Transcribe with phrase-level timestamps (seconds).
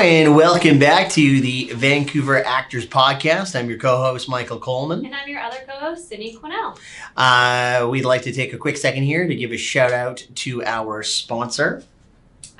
[0.00, 3.54] and welcome back to the Vancouver Actors Podcast.
[3.54, 5.04] I'm your co-host Michael Coleman.
[5.04, 6.78] And I'm your other co-host, Sydney Quinnell.
[7.18, 10.64] Uh, we'd like to take a quick second here to give a shout out to
[10.64, 11.82] our sponsor.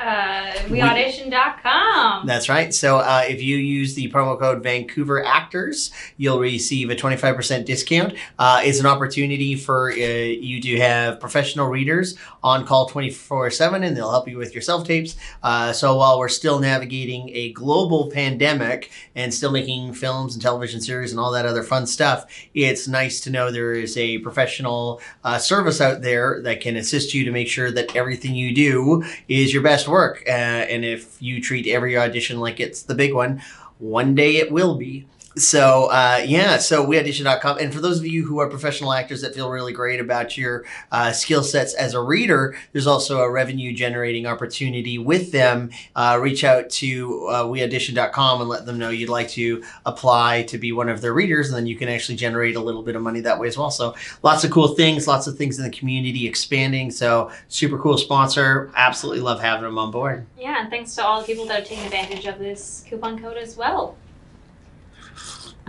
[0.01, 2.27] Uh, weaudition.com.
[2.27, 2.73] That's right.
[2.73, 8.15] So uh, if you use the promo code Vancouver Actors, you'll receive a 25% discount.
[8.39, 13.83] Uh, it's an opportunity for uh, you to have professional readers on call 24 7
[13.83, 15.17] and they'll help you with your self tapes.
[15.43, 20.81] Uh, so while we're still navigating a global pandemic and still making films and television
[20.81, 22.25] series and all that other fun stuff,
[22.55, 27.13] it's nice to know there is a professional uh, service out there that can assist
[27.13, 30.23] you to make sure that everything you do is your best work.
[30.27, 33.43] Uh, and if you treat every audition like it's the big one,
[33.79, 35.07] one day it will be.
[35.37, 37.59] So uh, yeah, so weaudition.com.
[37.59, 40.65] And for those of you who are professional actors that feel really great about your
[40.91, 45.71] uh, skill sets as a reader, there's also a revenue generating opportunity with them.
[45.95, 50.59] Uh, reach out to uh, weaudition.com and let them know you'd like to apply to
[50.59, 53.03] be one of their readers, and then you can actually generate a little bit of
[53.03, 53.71] money that way as well.
[53.71, 56.91] So lots of cool things, lots of things in the community expanding.
[56.91, 58.71] So super cool sponsor.
[58.75, 60.27] Absolutely love having them on board.
[60.37, 63.37] Yeah, and thanks to all the people that are taking advantage of this coupon code
[63.37, 63.97] as well.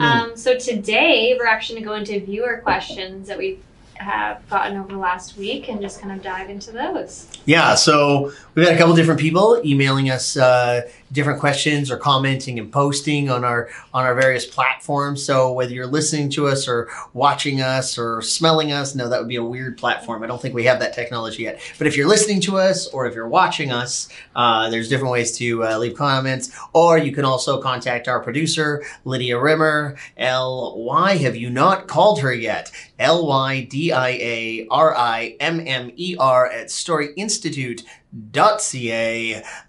[0.02, 0.32] Hmm.
[0.32, 3.64] Um, so today we're actually going to go into viewer questions that we've
[4.02, 7.28] have gotten over the last week and just kind of dive into those.
[7.46, 12.60] Yeah, so we've had a couple different people emailing us uh, different questions or commenting
[12.60, 15.24] and posting on our on our various platforms.
[15.24, 19.28] So whether you're listening to us or watching us or smelling us, no, that would
[19.28, 20.24] be a weird platform.
[20.24, 21.62] I don't think we have that technology yet.
[21.78, 25.38] But if you're listening to us or if you're watching us, uh, there's different ways
[25.38, 26.52] to uh, leave comments.
[26.74, 29.98] Or you can also contact our producer Lydia Rimmer.
[30.18, 31.18] L Y.
[31.18, 32.72] Have you not called her yet?
[33.00, 38.01] L Y D I A R I M M E R at StoryInstitute.ca.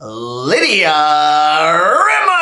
[0.00, 0.92] Lydia
[1.70, 2.32] Rimmer!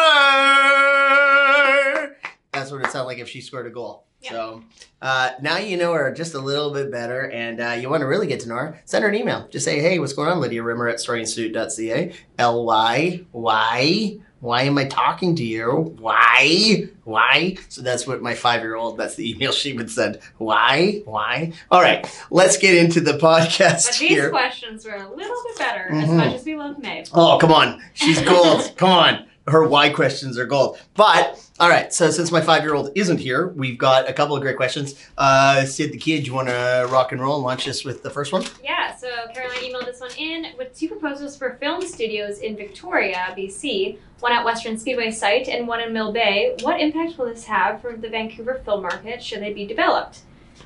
[2.52, 4.04] That's what it sounded like if she scored a goal.
[4.22, 4.30] Yeah.
[4.30, 4.64] So
[5.02, 8.06] uh, now you know her just a little bit better, and uh, you want to
[8.06, 9.46] really get to know her, send her an email.
[9.48, 12.12] Just say, hey, what's going on, Lydia Rimmer at StoryInstitute.ca.
[12.38, 14.18] L Y Y.
[14.40, 15.94] Why am I talking to you?
[15.98, 16.84] Why?
[17.04, 17.56] Why?
[17.68, 20.18] So that's what my five year old, that's the email she would send.
[20.38, 21.02] Why?
[21.04, 21.52] Why?
[21.70, 24.30] All right, let's get into the podcast But these here.
[24.30, 26.16] questions were a little bit better, as Mhm.
[26.16, 27.04] much as we love May.
[27.12, 27.82] Oh, come on.
[27.92, 28.72] She's gold.
[28.76, 29.24] come on.
[29.46, 30.78] Her why questions are gold.
[30.94, 31.92] But, all right.
[31.92, 34.94] So, since my five year old isn't here, we've got a couple of great questions.
[35.18, 38.08] Uh, Sid the Kid, you want to rock and roll and launch us with the
[38.08, 38.44] first one?
[38.64, 43.34] Yeah, so Caroline emailed this one in with two proposals for film studios in Victoria,
[43.36, 46.56] BC, one at Western Speedway site and one in Mill Bay.
[46.62, 50.20] What impact will this have for the Vancouver film market should they be developed?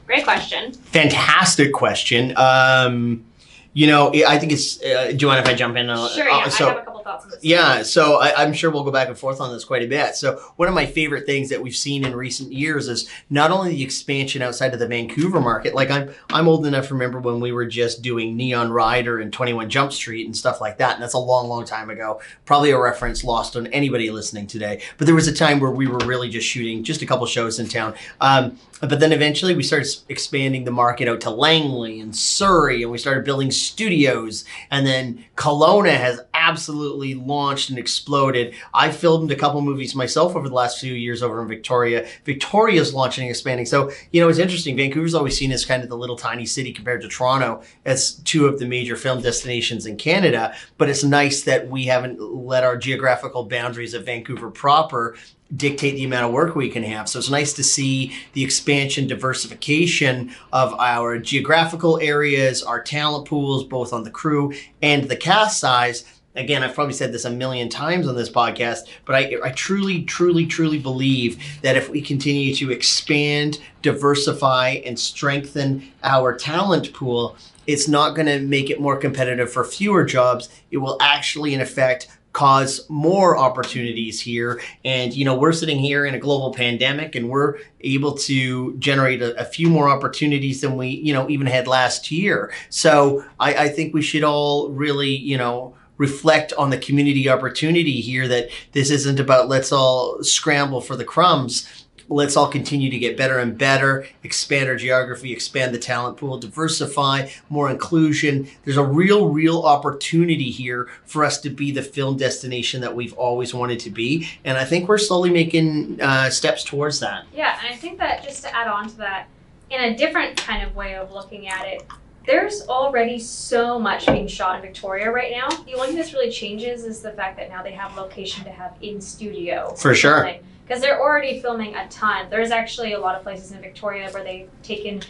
[0.07, 0.73] Great question.
[0.73, 2.35] Fantastic question.
[2.37, 3.25] Um,
[3.73, 4.81] you know, I think it's.
[4.81, 5.91] Uh, do you mind if I jump in?
[5.91, 7.33] Uh, Sure, yeah, so, Thoughts on.
[7.43, 10.17] Yeah, so I, I'm sure we'll go back and forth on this quite a bit.
[10.17, 13.71] So one of my favorite things that we've seen in recent years is not only
[13.71, 15.75] the expansion outside of the Vancouver market.
[15.75, 19.33] Like I'm I'm old enough to remember when we were just doing Neon Rider and
[19.33, 22.21] 21 Jump Street and stuff like that, and that's a long, long time ago.
[22.47, 24.81] Probably a reference lost on anybody listening today.
[24.97, 27.59] But there was a time where we were really just shooting just a couple shows
[27.59, 27.95] in town.
[28.21, 32.91] Um, but then eventually we started expanding the market out to Langley and Surrey, and
[32.91, 34.45] we started building studios.
[34.71, 38.55] And then Kelowna has absolutely launched and exploded.
[38.73, 42.07] I filmed a couple movies myself over the last few years over in Victoria.
[42.25, 43.67] Victoria's launching and expanding.
[43.67, 44.77] So, you know, it's interesting.
[44.77, 48.47] Vancouver's always seen as kind of the little tiny city compared to Toronto as two
[48.47, 50.55] of the major film destinations in Canada.
[50.79, 55.17] But it's nice that we haven't let our geographical boundaries of Vancouver proper
[55.57, 57.09] dictate the amount of work we can have.
[57.09, 63.65] So it's nice to see the expansion, diversification of our geographical areas, our talent pools,
[63.65, 66.05] both on the crew and the cast size.
[66.37, 70.03] Again, I've probably said this a million times on this podcast, but I, I truly,
[70.03, 77.37] truly, truly believe that if we continue to expand, diversify, and strengthen our talent pool,
[77.67, 80.49] it's not going to make it more competitive for fewer jobs.
[80.71, 84.61] It will actually, in effect, cause more opportunities here.
[84.85, 89.23] And, you know, we're sitting here in a global pandemic and we're able to generate
[89.23, 92.53] a, a few more opportunities than we, you know, even had last year.
[92.71, 98.01] So I, I think we should all really, you know, reflect on the community opportunity
[98.01, 102.99] here that this isn't about let's all scramble for the crumbs let's all continue to
[102.99, 108.49] get better and better, expand our geography, expand the talent pool, diversify, more inclusion.
[108.65, 113.15] There's a real, real opportunity here for us to be the film destination that we've
[113.15, 114.29] always wanted to be.
[114.45, 117.25] And I think we're slowly making uh, steps towards that.
[117.35, 119.29] Yeah, and I think that just to add on to that,
[119.71, 121.85] in a different kind of way of looking at it,
[122.27, 125.49] there's already so much being shot in Victoria right now.
[125.65, 128.51] The only thing that's really changes is the fact that now they have location to
[128.51, 129.75] have in studio.
[129.75, 130.39] For sure.
[130.67, 132.31] Because they're already filming a ton.
[132.31, 135.03] There's actually a lot of places in Victoria where they've taken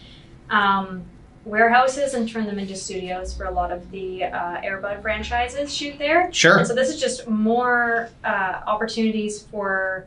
[0.50, 1.04] um,
[1.44, 5.72] warehouses and turned them into studios for a lot of the uh, Air Bud franchises
[5.72, 6.32] shoot there.
[6.32, 6.58] Sure.
[6.58, 10.06] And so this is just more uh, opportunities for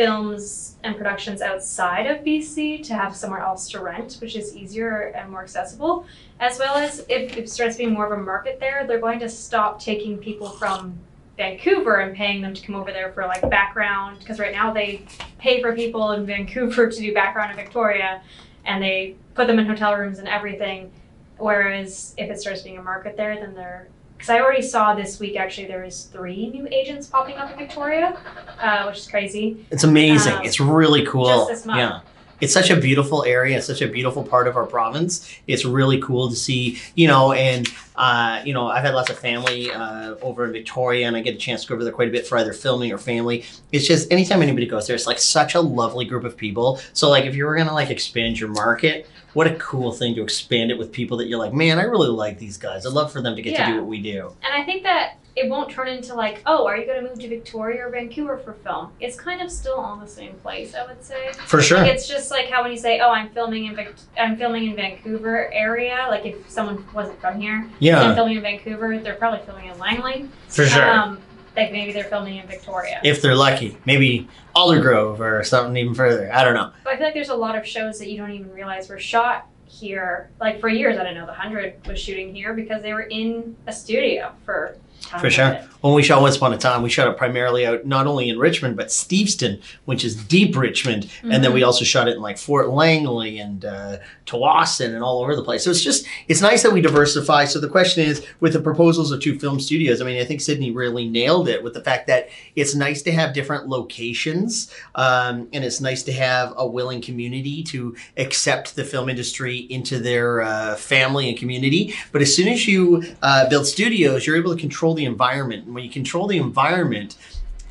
[0.00, 5.12] films and productions outside of BC to have somewhere else to rent, which is easier
[5.14, 6.06] and more accessible.
[6.40, 9.28] As well as if it starts being more of a market there, they're going to
[9.28, 10.98] stop taking people from
[11.36, 15.04] Vancouver and paying them to come over there for like background because right now they
[15.36, 18.22] pay for people in Vancouver to do background in Victoria
[18.64, 20.90] and they put them in hotel rooms and everything.
[21.36, 23.88] Whereas if it starts being a market there, then they're
[24.20, 27.56] because I already saw this week actually there was three new agents popping up in
[27.56, 28.18] Victoria,
[28.60, 29.64] uh, which is crazy.
[29.70, 30.34] It's amazing.
[30.34, 31.24] Um, it's really cool.
[31.24, 31.78] just this month.
[31.78, 32.00] Yeah.
[32.40, 33.58] It's such a beautiful area.
[33.58, 35.34] It's such a beautiful part of our province.
[35.46, 39.18] It's really cool to see, you know, and, uh, you know, I've had lots of
[39.18, 42.08] family uh, over in Victoria and I get a chance to go over there quite
[42.08, 43.44] a bit for either filming or family.
[43.72, 46.80] It's just anytime anybody goes there, it's like such a lovely group of people.
[46.92, 50.14] So, like, if you were going to like expand your market, what a cool thing
[50.16, 52.84] to expand it with people that you're like, man, I really like these guys.
[52.84, 54.34] I'd love for them to get to do what we do.
[54.42, 57.18] And I think that it won't turn into like, oh, are you going to move
[57.20, 58.90] to Victoria or Vancouver for film?
[59.00, 61.32] It's kind of still on the same place, I would say.
[61.46, 61.78] For sure.
[61.78, 64.68] Like it's just like how when you say, "Oh, I'm filming in Vic- I'm filming
[64.70, 69.44] in Vancouver area," like if someone wasn't from here, Yeah, filming in Vancouver, they're probably
[69.46, 70.28] filming in Langley.
[70.48, 70.90] for sure.
[70.90, 71.20] Um,
[71.56, 73.00] like maybe they're filming in Victoria.
[73.04, 73.76] if they're lucky.
[73.84, 76.32] Maybe Aldergrove or something even further.
[76.32, 76.72] I don't know.
[76.84, 78.98] But I feel like there's a lot of shows that you don't even realize were
[78.98, 80.30] shot here.
[80.40, 83.56] Like for years, I didn't know The Hundred was shooting here because they were in
[83.66, 84.76] a studio for.
[85.20, 85.48] For sure.
[85.52, 85.64] it.
[85.80, 88.38] When we shot Once Upon a Time, we shot it primarily out not only in
[88.38, 91.04] Richmond, but Steveston, which is deep Richmond.
[91.22, 91.42] And Mm-hmm.
[91.42, 95.34] then we also shot it in like Fort Langley and uh, Tsawwassen and all over
[95.34, 95.64] the place.
[95.64, 97.46] So it's just, it's nice that we diversify.
[97.46, 100.42] So the question is, with the proposals of two film studios, I mean, I think
[100.42, 105.48] Sydney really nailed it with the fact that it's nice to have different locations um,
[105.54, 110.42] and it's nice to have a willing community to accept the film industry into their
[110.42, 111.94] uh, family and community.
[112.12, 115.66] But as soon as you uh, build studios, you're able to control the environment.
[115.66, 117.16] And when you control the environment,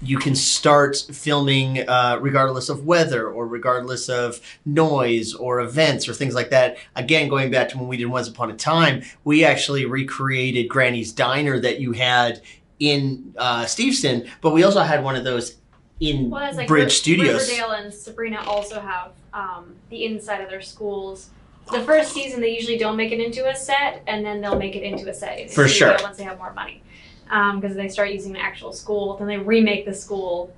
[0.01, 6.13] you can start filming uh, regardless of weather or regardless of noise or events or
[6.13, 6.77] things like that.
[6.95, 11.11] Again, going back to when we did Once Upon a Time, we actually recreated Granny's
[11.11, 12.41] Diner that you had
[12.79, 15.57] in uh, Steveston, but we also had one of those
[15.99, 17.49] in Well, like Bridge Riv- Studios.
[17.49, 21.29] Riverdale and Sabrina also have um, the inside of their schools.
[21.73, 24.75] The first season, they usually don't make it into a set, and then they'll make
[24.77, 25.97] it into a set For sure.
[26.01, 26.81] once they have more money.
[27.29, 30.53] Because they start using the actual school, then they remake the school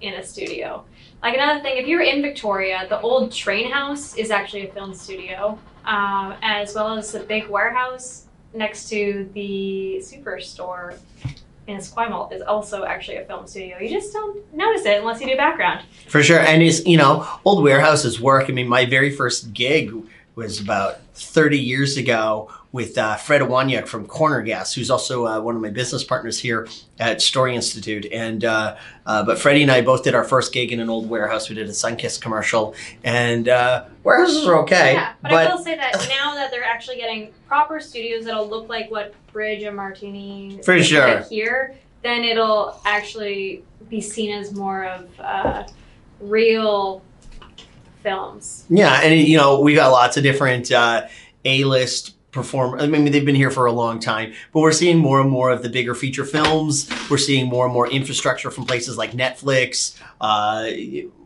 [0.00, 0.84] in a studio.
[1.22, 4.94] Like another thing, if you're in Victoria, the old train house is actually a film
[4.94, 10.98] studio, um, as well as the big warehouse next to the superstore
[11.66, 13.78] in Esquimalt is also actually a film studio.
[13.78, 15.84] You just don't notice it unless you do background.
[16.08, 16.38] For sure.
[16.38, 18.48] And it's, you know, old warehouses work.
[18.48, 19.92] I mean, my very first gig
[20.36, 25.40] was about 30 years ago with uh, Fred Ewanuick from Corner Gas, who's also uh,
[25.40, 26.68] one of my business partners here
[26.98, 28.06] at Story Institute.
[28.12, 28.76] And uh,
[29.06, 31.48] uh, but Freddie and I both did our first gig in an old warehouse.
[31.48, 34.92] We did a Sunkist commercial, and uh, warehouses are okay.
[34.92, 38.68] Yeah, but, I will say that now that they're actually getting proper studios that'll look
[38.68, 41.20] like what Bridge and Martini For sure.
[41.30, 45.66] here, then it'll actually be seen as more of uh,
[46.20, 47.02] real
[48.02, 48.66] films.
[48.68, 51.06] Yeah, and you know we got lots of different uh,
[51.46, 52.78] A-list perform.
[52.78, 55.50] I mean, they've been here for a long time, but we're seeing more and more
[55.50, 56.88] of the bigger feature films.
[57.10, 60.68] We're seeing more and more infrastructure from places like Netflix, uh,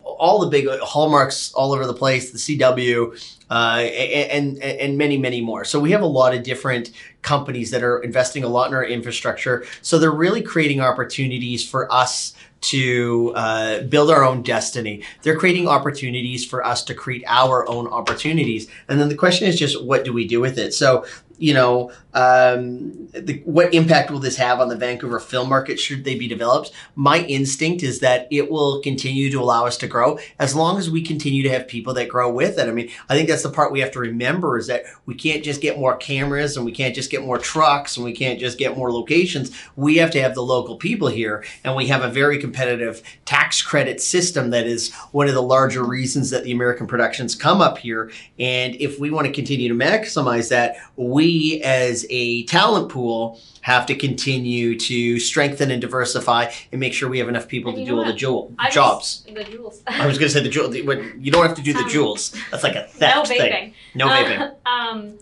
[0.05, 5.19] all the big hallmarks all over the place, the CW, uh, and, and and many
[5.19, 5.65] many more.
[5.65, 8.85] So we have a lot of different companies that are investing a lot in our
[8.85, 9.65] infrastructure.
[9.83, 15.03] So they're really creating opportunities for us to uh, build our own destiny.
[15.23, 18.69] They're creating opportunities for us to create our own opportunities.
[18.89, 20.75] And then the question is just what do we do with it?
[20.75, 21.05] So,
[21.39, 26.05] you know, um, the, what impact will this have on the Vancouver film market should
[26.05, 26.73] they be developed?
[26.95, 30.91] My instinct is that it will continue to allow us to grow as long as
[30.91, 32.69] we continue to have people that grow with it.
[32.69, 35.45] I mean, I think that's the part we have to remember is that we can't
[35.45, 38.59] just get more cameras and we can't just get more trucks and we can't just
[38.59, 39.57] get more locations.
[39.77, 43.63] We have to have the local people here and we have a very competitive tax
[43.63, 47.79] credit system that is one of the larger reasons that the American productions come up
[47.79, 48.11] here.
[48.39, 53.85] And if we want to continue to maximize that, we as a talent pool have
[53.87, 57.85] to continue to strengthen and diversify and make sure we have enough people And to
[57.85, 59.25] do all the jewel I just- jobs.
[59.35, 59.83] The jewels.
[59.87, 60.75] I was going to say the jewel.
[60.75, 62.35] You don't have to do the Um, jewels.
[62.51, 63.41] That's like a no theft thing.
[63.41, 63.73] vaping.
[63.95, 64.53] No vaping.
[64.65, 65.19] Uh, um,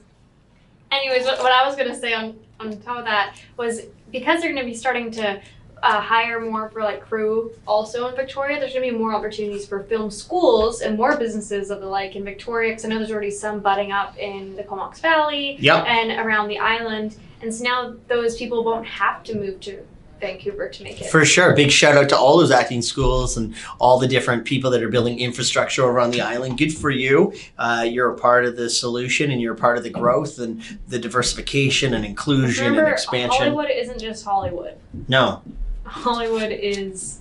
[0.91, 4.53] Anyways, what, what I was gonna say on on top of that was because they're
[4.55, 5.39] gonna be starting to
[5.83, 8.59] uh, hire more for like crew also in Victoria.
[8.59, 12.25] There's gonna be more opportunities for film schools and more businesses of the like in
[12.25, 12.71] Victoria.
[12.71, 15.85] Because I know there's already some budding up in the Comox Valley Yep.
[15.87, 17.17] and around the island.
[17.43, 19.85] And so now those people won't have to move to
[20.21, 21.07] Vancouver to make it.
[21.11, 21.55] For sure.
[21.55, 24.89] Big shout out to all those acting schools and all the different people that are
[24.89, 26.59] building infrastructure over on the island.
[26.59, 27.33] Good for you.
[27.57, 30.61] Uh, you're a part of the solution and you're a part of the growth and
[30.89, 33.31] the diversification and inclusion Remember, and expansion.
[33.45, 34.75] Hollywood isn't just Hollywood.
[35.07, 35.41] No.
[35.88, 37.21] Hollywood is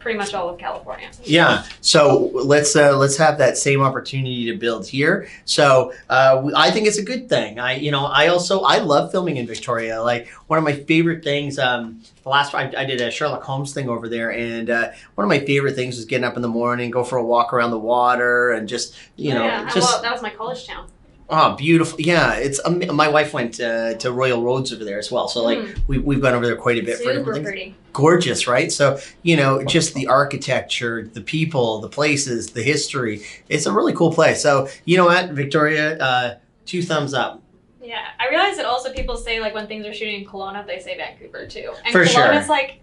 [0.00, 1.10] pretty much all of California.
[1.22, 1.64] Yeah.
[1.82, 5.28] So let's uh, let's have that same opportunity to build here.
[5.44, 7.60] So uh, I think it's a good thing.
[7.60, 10.02] I you know I also I love filming in Victoria.
[10.02, 11.58] Like one of my favorite things.
[11.58, 15.24] Um, the last I, I did a Sherlock Holmes thing over there, and uh, one
[15.24, 17.70] of my favorite things was getting up in the morning, go for a walk around
[17.70, 20.88] the water, and just you know yeah, just well, that was my college town.
[21.30, 22.00] Oh beautiful.
[22.00, 25.28] Yeah, it's um, my wife went uh, to Royal Roads over there as well.
[25.28, 27.74] So like Mm, we we've gone over there quite a bit for different things pretty.
[27.92, 28.70] gorgeous, right?
[28.72, 33.22] So, you know, just the architecture, the people, the places, the history.
[33.48, 34.42] It's a really cool place.
[34.42, 37.42] So, you know what, Victoria, uh, two thumbs up.
[37.82, 40.78] Yeah, I realize that also people say like when things are shooting in Kelowna, they
[40.78, 42.54] say Vancouver too, and For Kelowna's sure.
[42.56, 42.80] like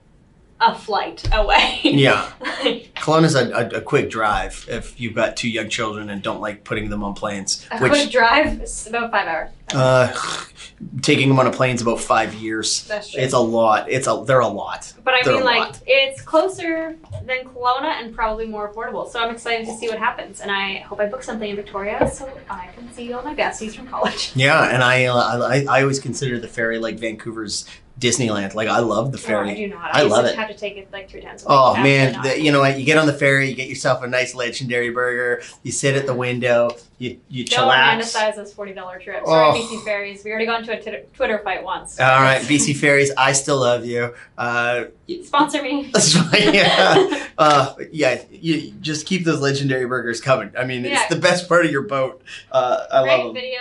[0.60, 1.80] a flight away.
[1.84, 2.32] Yeah.
[2.64, 6.42] like, is a, a, a quick drive if you've got two young children and don't
[6.42, 9.50] like putting them on planes, a which quick drive is about five hours.
[9.74, 10.46] uh,
[11.02, 12.86] taking them on a plane is about five years.
[12.88, 13.22] That's true.
[13.22, 13.90] It's a lot.
[13.90, 14.94] It's a they're a lot.
[15.04, 15.82] but I they're mean, like lot.
[15.86, 16.96] it's closer
[17.26, 19.10] than Kelowna and probably more affordable.
[19.10, 22.10] So I'm excited to see what happens, and I hope I book something in Victoria
[22.12, 24.32] so I can see all my besties from college.
[24.36, 27.66] Yeah, and I, uh, I I always consider the ferry like Vancouver's
[28.00, 28.54] Disneyland.
[28.54, 29.51] Like I love the No, ferry.
[29.51, 29.96] I do not.
[29.96, 30.36] I I, love it.
[30.36, 31.44] have to take it like three times.
[31.48, 32.77] Oh man, the, you know what?
[32.80, 36.06] You get on the ferry, you get yourself a nice legendary burger, you sit at
[36.06, 37.96] the window, you you chill out.
[37.98, 38.16] Don't chillax.
[38.16, 39.24] romanticize those forty dollar trips.
[39.25, 39.32] Oh.
[39.32, 40.24] Sorry, BC Ferries.
[40.24, 42.00] We already got into a Twitter Twitter fight once.
[42.00, 44.13] All right, BC Ferries, I still love you.
[44.38, 44.86] Uh,
[45.24, 45.92] Sponsor me.
[46.38, 48.22] Yeah, uh, yeah.
[48.30, 50.51] You just keep those legendary burgers coming.
[50.58, 51.00] I mean, Yeah.
[51.04, 52.22] it's the best part of your boat.
[52.51, 53.34] Uh, I great love them.
[53.36, 53.60] video.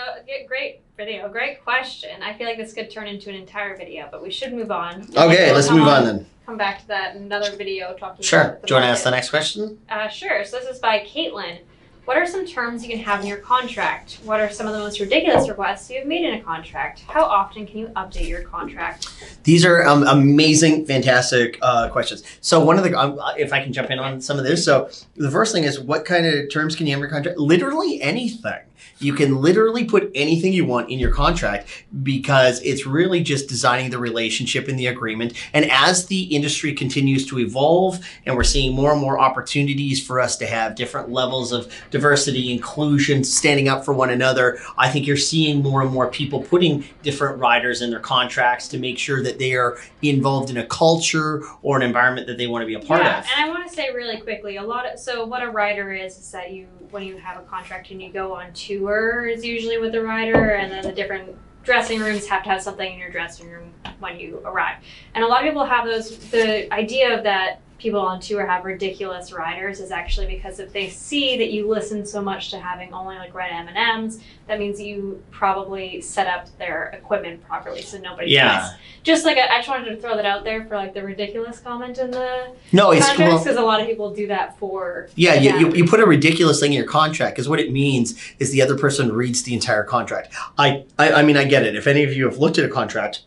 [0.49, 1.29] Great video.
[1.29, 2.23] Great question.
[2.23, 5.03] I feel like this could turn into an entire video, but we should move on.
[5.17, 6.27] Okay, let's move on then.
[6.47, 8.25] Come back to that in another video talking.
[8.25, 8.43] Sure.
[8.43, 9.79] About Do you want to ask the next question?
[9.91, 10.45] Uh, sure.
[10.45, 11.59] So this is by Caitlin.
[12.07, 14.21] What are some terms you can have in your contract?
[14.23, 17.01] What are some of the most ridiculous requests you have made in a contract?
[17.09, 19.09] How often can you update your contract?
[19.43, 22.23] These are um, amazing, fantastic uh, questions.
[22.41, 24.65] So one of the, um, if I can jump in on some of this.
[24.65, 27.39] So the first thing is, what kind of terms can you have in your contract?
[27.39, 28.61] Literally anything.
[28.99, 31.69] You can literally put anything you want in your contract
[32.03, 35.35] because it's really just designing the relationship in the agreement.
[35.53, 40.21] And as the industry continues to evolve, and we're seeing more and more opportunities for
[40.21, 45.07] us to have different levels of diversity, inclusion, standing up for one another, I think
[45.07, 49.23] you're seeing more and more people putting different riders in their contracts to make sure
[49.23, 52.75] that they are involved in a culture or an environment that they want to be
[52.75, 53.27] a part yeah, of.
[53.35, 56.19] and I want to say really quickly, a lot of so what a rider is
[56.19, 59.79] is that you when you have a contract and you go on tour is usually
[59.79, 61.35] with the rider, and then the different
[61.65, 64.77] dressing rooms have to have something in your dressing room when you arrive.
[65.15, 66.19] And a lot of people have those.
[66.31, 70.89] The idea of that people on tour have ridiculous riders is actually because if they
[70.89, 74.59] see that you listen so much to having only like red M and M's, that
[74.59, 78.59] means you probably set up their equipment properly so nobody Yeah.
[78.61, 78.71] tries.
[79.03, 81.61] Just like I, I just wanted to throw that out there for like the ridiculous
[81.61, 85.59] comment in the No, it's because a lot of people do that for Yeah, you,
[85.59, 88.63] you, you put a ridiculous thing in your contract because what it means is the
[88.63, 90.35] other person reads the entire contract.
[90.59, 91.77] I, I I mean I get it.
[91.77, 93.23] If any of you have looked at a contract,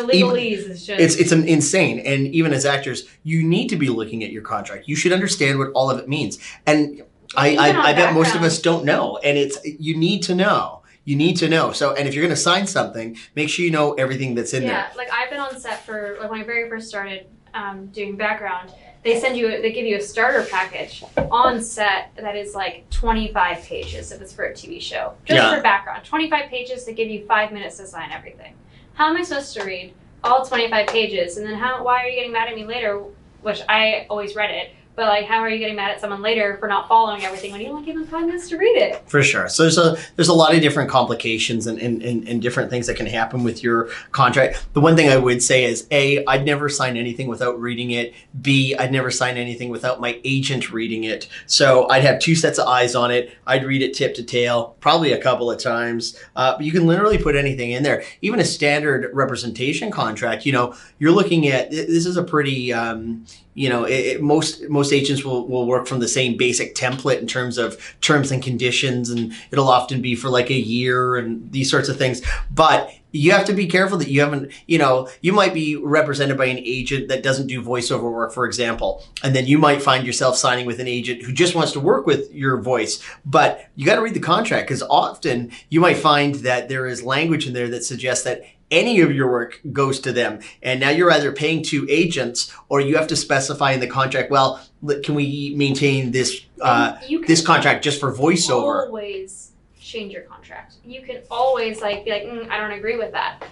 [0.00, 1.98] the legalese is just it's it's an insane.
[2.00, 4.88] And even as actors, you need to be looking at your contract.
[4.88, 6.38] You should understand what all of it means.
[6.66, 7.02] And
[7.36, 9.18] I I, I bet most of us don't know.
[9.18, 10.82] And it's you need to know.
[11.04, 11.72] You need to know.
[11.72, 14.62] So and if you're going to sign something, make sure you know everything that's in
[14.64, 14.72] there.
[14.72, 14.90] yeah.
[14.96, 18.72] Like I've been on set for like when I very first started um, doing background.
[19.04, 23.62] They send you, they give you a starter package on set that is like 25
[23.62, 25.54] pages if it's for a TV show, just Yeah.
[25.54, 26.04] for background.
[26.06, 28.54] 25 pages to give you five minutes to sign everything.
[28.94, 31.36] How am I supposed to read all 25 pages?
[31.36, 31.84] And then how?
[31.84, 33.04] Why are you getting mad at me later?
[33.42, 36.56] Which I always read it, but like, how are you getting mad at someone later
[36.58, 39.02] for not following everything when you only give them five minutes to read it?
[39.08, 39.48] For sure.
[39.48, 42.86] So there's a there's a lot of different complications and, and, and, and different things
[42.86, 44.64] that can happen with your contract.
[44.72, 48.14] The one thing I would say is A, I'd never sign anything without reading it.
[48.40, 51.28] B, I'd never sign anything without my agent reading it.
[51.46, 53.36] So I'd have two sets of eyes on it.
[53.46, 56.16] I'd read it tip to tail, probably a couple of times.
[56.36, 58.04] Uh, but you can literally put anything in there.
[58.22, 63.24] Even a standard representation contract, you know, you're looking at this is a pretty um,
[63.54, 66.74] you know, it, it, most most most agents will, will work from the same basic
[66.74, 71.16] template in terms of terms and conditions, and it'll often be for like a year
[71.16, 72.20] and these sorts of things.
[72.50, 76.36] But you have to be careful that you haven't, you know, you might be represented
[76.36, 80.04] by an agent that doesn't do voiceover work, for example, and then you might find
[80.04, 83.02] yourself signing with an agent who just wants to work with your voice.
[83.24, 87.02] But you got to read the contract because often you might find that there is
[87.04, 90.40] language in there that suggests that any of your work goes to them.
[90.62, 94.30] And now you're either paying two agents or you have to specify in the contract,
[94.30, 94.60] well,
[95.02, 98.86] can we maintain this uh, this contract just for voiceover?
[98.86, 100.74] Always change your contract.
[100.84, 103.44] You can always like be like, mm, I don't agree with that.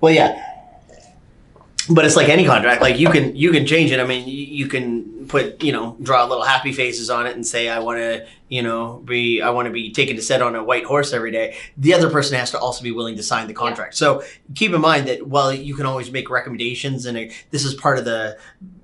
[0.00, 0.55] Well, yeah.
[1.88, 2.82] But it's like any contract.
[2.82, 4.00] Like you can you can change it.
[4.00, 7.46] I mean, you, you can put you know draw little happy faces on it and
[7.46, 10.54] say I want to you know be I want to be taken to set on
[10.54, 11.56] a white horse every day.
[11.76, 13.94] The other person has to also be willing to sign the contract.
[13.94, 13.98] Yeah.
[13.98, 14.22] So
[14.54, 18.04] keep in mind that while you can always make recommendations and this is part of
[18.04, 18.38] the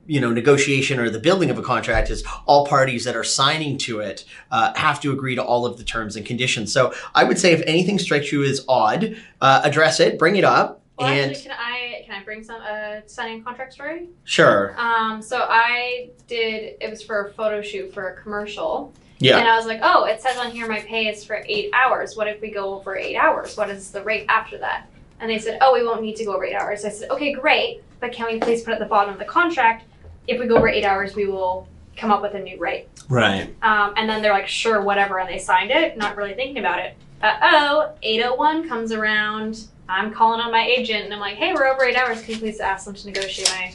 [0.07, 3.79] you know negotiation or the building of a contract is all parties that are signing
[3.79, 7.23] to it uh, have to agree to all of the terms and conditions so i
[7.23, 11.13] would say if anything strikes you as odd uh, address it bring it up well,
[11.13, 14.09] and actually, can I can I bring some uh, signing contract story?
[14.25, 14.75] Sure.
[14.79, 18.93] Um, so I did it was for a photo shoot for a commercial.
[19.19, 19.39] Yeah.
[19.39, 22.17] And I was like, oh, it says on here my pay is for eight hours.
[22.17, 23.57] What if we go over eight hours?
[23.57, 24.89] What is the rate after that?
[25.21, 26.85] And they said, oh, we won't need to go over eight hours.
[26.85, 29.85] I said, okay, great, but can we please put at the bottom of the contract
[30.27, 32.89] if we go over eight hours, we will come up with a new rate.
[33.09, 33.55] Right.
[33.63, 35.19] Um, and then they're like, sure, whatever.
[35.19, 36.97] And they signed it, not really thinking about it.
[37.23, 39.67] Uh oh, 801 comes around.
[39.93, 42.23] I'm calling on my agent and I'm like, hey, we're over eight hours.
[42.23, 43.75] Can you please ask them to negotiate my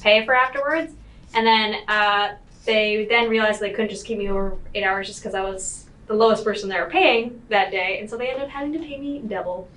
[0.00, 0.94] pay for afterwards?
[1.34, 5.20] And then uh, they then realized they couldn't just keep me over eight hours just
[5.20, 8.44] because I was the lowest person they were paying that day, and so they ended
[8.44, 9.68] up having to pay me double.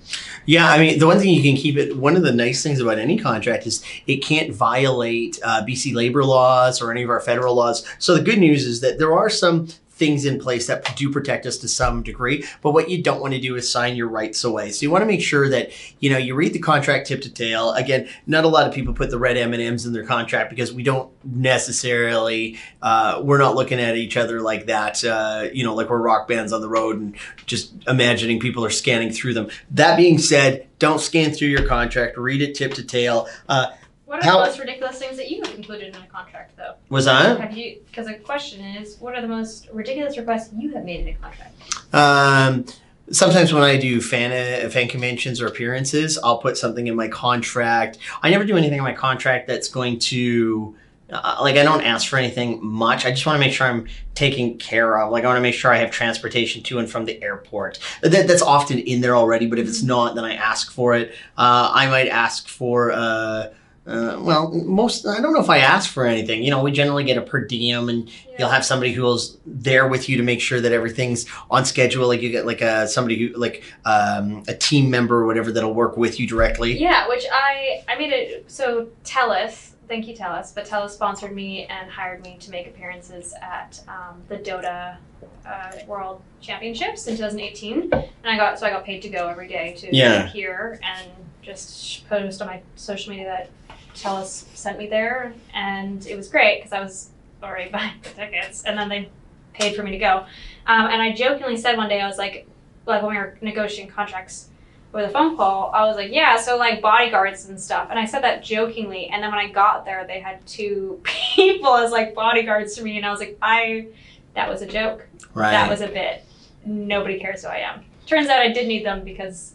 [0.46, 1.94] Yeah, I mean, the one thing you can keep it.
[1.94, 6.24] One of the nice things about any contract is it can't violate uh, BC labor
[6.24, 7.86] laws or any of our federal laws.
[7.98, 9.68] So the good news is that there are some
[10.02, 12.44] things in place that do protect us to some degree.
[12.60, 14.72] But what you don't want to do is sign your rights away.
[14.72, 17.30] So you want to make sure that you know you read the contract tip to
[17.30, 17.70] tail.
[17.74, 20.50] Again, not a lot of people put the red M and M's in their contract
[20.50, 25.04] because we don't necessarily uh, we're not looking at each other like that.
[25.04, 27.14] Uh, you know, like we're rock bands on the road and
[27.46, 29.50] just imagining people are scanning through them.
[29.70, 32.18] That being said, don't scan through your contract.
[32.18, 33.28] Read it tip to tail.
[33.48, 33.68] Uh,
[34.12, 36.74] what are How- the most ridiculous things that you have included in a contract, though?
[36.90, 37.40] Was I?
[37.40, 37.80] Have you?
[37.86, 41.14] Because the question is, what are the most ridiculous requests you have made in a
[41.14, 41.54] contract?
[41.94, 42.66] Um,
[43.10, 44.32] sometimes when I do fan
[44.66, 47.96] uh, fan conventions or appearances, I'll put something in my contract.
[48.22, 50.76] I never do anything in my contract that's going to
[51.08, 53.06] uh, like I don't ask for anything much.
[53.06, 55.10] I just want to make sure I'm taken care of.
[55.10, 57.78] Like I want to make sure I have transportation to and from the airport.
[58.02, 61.14] That, that's often in there already, but if it's not, then I ask for it.
[61.38, 62.92] Uh, I might ask for.
[62.92, 63.48] Uh,
[63.84, 66.44] uh, well, most I don't know if I ask for anything.
[66.44, 68.36] You know, we generally get a per diem, and yeah.
[68.38, 72.06] you'll have somebody who's there with you to make sure that everything's on schedule.
[72.06, 75.74] Like you get like a somebody who like um, a team member or whatever that'll
[75.74, 76.78] work with you directly.
[76.78, 79.70] Yeah, which I I made it so Telus.
[79.88, 80.54] Thank you, Telus.
[80.54, 84.96] But Telus sponsored me and hired me to make appearances at um, the Dota
[85.44, 89.48] uh, World Championships in 2018, and I got so I got paid to go every
[89.48, 90.28] day to yeah.
[90.28, 91.10] here and
[91.42, 93.50] just post on my social media that
[93.94, 97.10] Telus sent me there, and it was great because I was
[97.42, 99.08] already buying the tickets, and then they
[99.52, 100.24] paid for me to go.
[100.66, 102.46] Um, and I jokingly said one day, I was like,
[102.86, 104.48] like when we were negotiating contracts
[104.92, 107.88] with a phone call, I was like, yeah, so like bodyguards and stuff.
[107.90, 111.76] And I said that jokingly, and then when I got there, they had two people
[111.76, 113.88] as like bodyguards for me, and I was like, I,
[114.34, 115.06] that was a joke.
[115.34, 115.50] Right.
[115.50, 116.24] That was a bit.
[116.64, 117.84] Nobody cares who I am.
[118.06, 119.54] Turns out I did need them because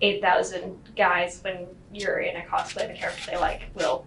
[0.00, 4.06] 8,000 guys when you're in a cosplay of a character they like will.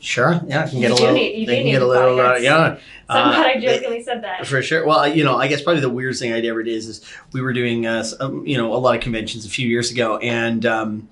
[0.00, 0.40] Sure.
[0.46, 1.14] Yeah, can get you a little.
[1.14, 2.18] Need, they can get a little.
[2.18, 2.78] Uh, yeah.
[3.10, 4.46] Somebody uh, jokingly said that.
[4.46, 4.86] For sure.
[4.86, 7.52] Well, you know, I guess probably the weirdest thing I ever did is we were
[7.52, 10.64] doing, uh, um, you know, a lot of conventions a few years ago, and.
[10.66, 11.08] Um,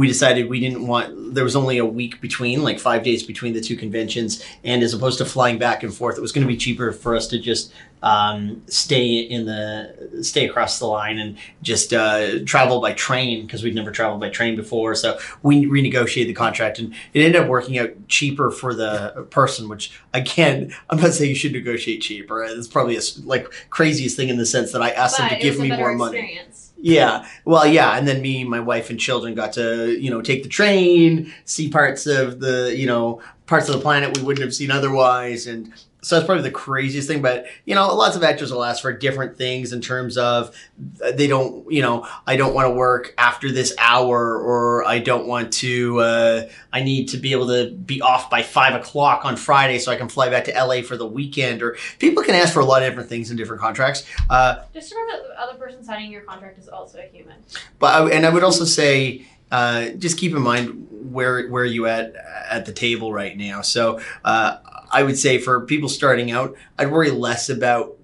[0.00, 3.52] we decided we didn't want there was only a week between like five days between
[3.52, 4.42] the two conventions.
[4.64, 7.14] And as opposed to flying back and forth it was going to be cheaper for
[7.14, 7.70] us to just
[8.02, 13.62] um, stay in the stay across the line and just uh, travel by train because
[13.62, 14.94] we'd never traveled by train before.
[14.94, 19.68] So we renegotiated the contract and it ended up working out cheaper for the person
[19.68, 22.42] which again i'm not saying you should negotiate cheaper.
[22.42, 25.42] It's probably a like craziest thing in the sense that i asked but them to
[25.44, 25.98] give me more experience.
[25.98, 27.26] money yeah.
[27.44, 30.48] Well, yeah, and then me, my wife, and children got to you know take the
[30.48, 34.70] train, see parts of the you know parts of the planet we wouldn't have seen
[34.70, 37.22] otherwise, and so that's probably the craziest thing.
[37.22, 41.26] But you know, lots of actors will ask for different things in terms of they
[41.26, 45.52] don't, you know, I don't want to work after this hour, or I don't want
[45.54, 46.00] to.
[46.00, 49.92] Uh, I need to be able to be off by five o'clock on Friday so
[49.92, 51.62] I can fly back to LA for the weekend.
[51.62, 54.04] Or people can ask for a lot of different things in different contracts.
[54.28, 57.36] Uh, Just remember that the other person signing your contract is also a human.
[57.78, 59.26] but I, and I would also say.
[59.52, 62.14] Uh, just keep in mind where where you at
[62.48, 63.62] at the table right now.
[63.62, 64.58] So uh,
[64.90, 67.96] I would say for people starting out, I'd worry less about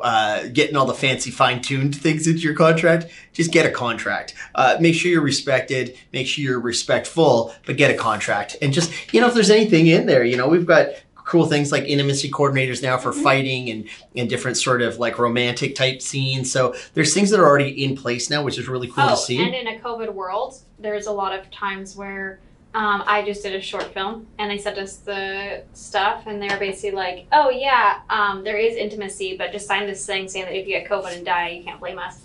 [0.00, 3.06] uh, getting all the fancy fine tuned things into your contract.
[3.32, 4.34] Just get a contract.
[4.54, 5.96] Uh, make sure you're respected.
[6.12, 8.56] Make sure you're respectful, but get a contract.
[8.60, 11.72] And just you know if there's anything in there, you know we've got cool things
[11.72, 13.22] like intimacy coordinators now for Mhm.
[13.22, 13.84] fighting and
[14.14, 16.50] and different sort of like romantic type scenes.
[16.52, 19.16] So there's things that are already in place now, which is really cool oh, to
[19.16, 19.38] see.
[19.42, 22.40] and in a COVID world, there's a lot of times where
[22.74, 26.48] um, I just did a short film and they sent us the stuff and they
[26.48, 30.46] were basically like, oh yeah, um, there is intimacy, but just sign this thing saying
[30.46, 32.20] that if you get COVID and die, you can't blame us.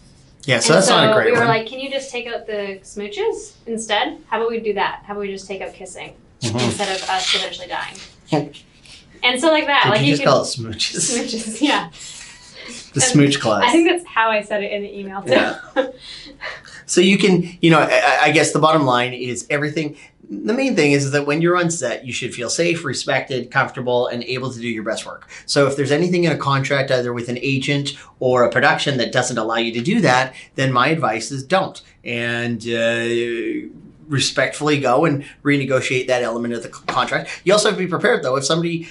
[0.45, 1.47] Yeah, so and that's so not a great we were one.
[1.49, 4.17] like, can you just take out the smooches instead?
[4.27, 5.03] How about we do that?
[5.05, 6.63] How about we just take out kissing Mhm.
[6.65, 7.97] instead of us eventually dying?
[9.23, 11.19] and so like that, Did like you you just could call it smooches?
[11.19, 11.89] smooches, yeah.
[12.93, 13.63] the smooch clause.
[13.65, 15.31] I think that's how I said it in the email too.
[15.31, 15.59] Yeah.
[16.85, 19.95] So you can, you know, I, I guess the bottom line is everything.
[20.31, 24.05] The main thing is that when you're on set, you should feel safe, respected, comfortable,
[24.07, 25.27] and able to do your best work.
[25.47, 29.11] So if there's anything in a contract, either with an agent or a production that
[29.11, 31.81] doesn't allow you to do that, then my advice is don't.
[32.03, 33.69] And uh,
[34.07, 37.41] respectfully go and renegotiate that element of the contract.
[37.43, 38.87] You also have to be prepared, though, if somebody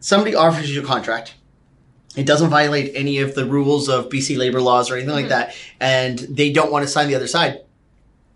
[0.00, 1.34] somebody offers you a contract
[2.16, 5.28] it doesn't violate any of the rules of BC labor laws or anything like Mhm.
[5.28, 7.60] that, and they don't want to sign the other side.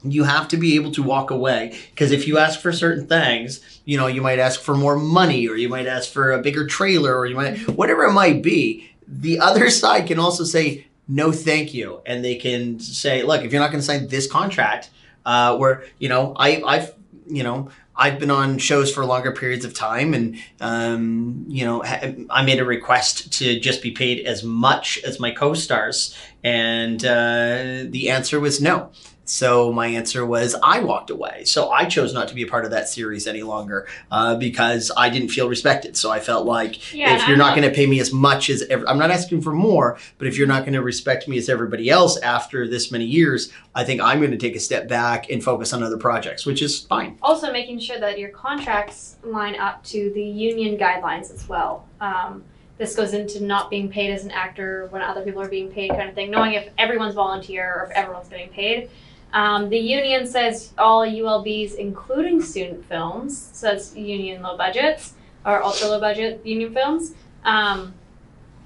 [0.05, 3.61] You have to be able to walk away because if you ask for certain things,
[3.85, 6.67] you know, you might ask for more money or you might ask for a bigger
[6.67, 8.91] trailer or you might, whatever it might be.
[9.07, 12.01] The other side can also say, no, thank you.
[12.07, 14.91] And they can say, look, if you're not going to sign this contract,
[15.25, 16.95] uh, where, you know, I, I've,
[17.27, 21.85] you know, I've been on shows for longer periods of time, and um, you know,
[21.85, 27.85] I made a request to just be paid as much as my co-stars, and uh,
[27.91, 28.91] the answer was no.
[29.25, 31.45] So my answer was I walked away.
[31.45, 34.91] So I chose not to be a part of that series any longer uh, because
[34.97, 35.97] I didn't feel respected.
[35.97, 38.51] So I felt like Yeah, if you're I'm not going to pay me as much
[38.51, 41.39] as ever, I'm not asking for more, but if you're not going to respect me
[41.39, 44.89] as everybody else after this many years, I think I'm going to take a step
[44.89, 47.17] back and focus on other projects, which is fine.
[47.23, 51.87] also making sure that your contracts line up to the union guidelines as well.
[52.01, 52.45] Um,
[52.79, 55.91] this goes into not being paid as an actor when other people are being paid,
[55.91, 56.31] kind of thing.
[56.31, 58.91] Knowing if everyone's volunteer or if everyone's getting paid.
[59.33, 65.15] Um, the union says all ULBs, including student films, so that's union low budgets
[65.47, 67.15] or ultra low budget union films,
[67.45, 67.95] um,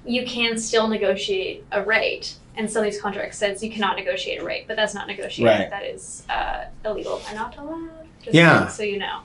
[0.05, 2.35] you can still negotiate a rate.
[2.55, 5.59] And some of these contracts says you cannot negotiate a rate, but that's not negotiated.
[5.59, 5.69] Right.
[5.69, 8.07] That is uh, illegal and not allowed.
[8.21, 8.67] Just Yeah.
[8.67, 9.21] So you know.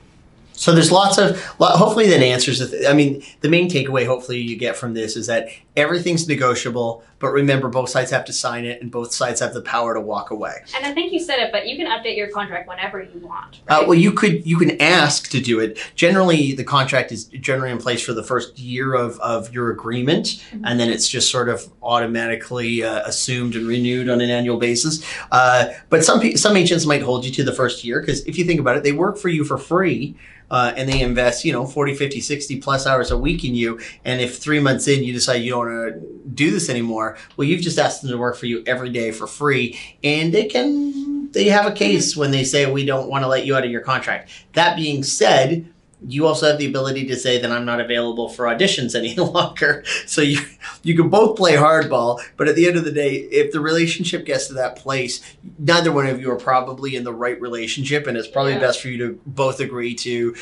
[0.55, 2.59] So there's lots of, hopefully that answers.
[2.59, 6.27] The th- I mean, the main takeaway hopefully you get from this is that everything's
[6.27, 9.95] negotiable, but remember both sides have to sign it and both sides have the power
[9.95, 10.53] to walk away.
[10.75, 13.61] And I think you said it, but you can update your contract whenever you want.
[13.67, 15.79] Uh, well, you could you can ask to do it.
[15.95, 20.27] Generally, the contract is generally in place for the first year of, of your agreement,
[20.53, 20.61] Mhm.
[20.65, 25.03] and then it's just sort of automatically uh, assumed and renewed on an annual basis.
[25.31, 28.43] Uh, but some some agents might hold you to the first year because if you
[28.45, 30.15] think about it, they work for you for free.
[30.53, 33.79] Uh, and they invest, you know, 40, 50, 60 plus hours a week in you.
[34.05, 37.47] And if three months in you decide you don't want to do this anymore, well,
[37.47, 39.79] you've just asked them to work for you every day for free.
[40.03, 43.47] And they can, they have a case when they say, we don't want to let
[43.47, 44.29] you out of your contract.
[44.53, 45.72] That being said,
[46.07, 49.83] you also have the ability to say that I'm not available for auditions any longer.
[50.05, 50.39] So you
[50.83, 54.25] you can both play hardball, but at the end of the day, if the relationship
[54.25, 55.21] gets to that place,
[55.57, 58.59] neither one of you are probably in the right relationship, and it's probably Yeah.
[58.59, 60.35] best for you to both agree to,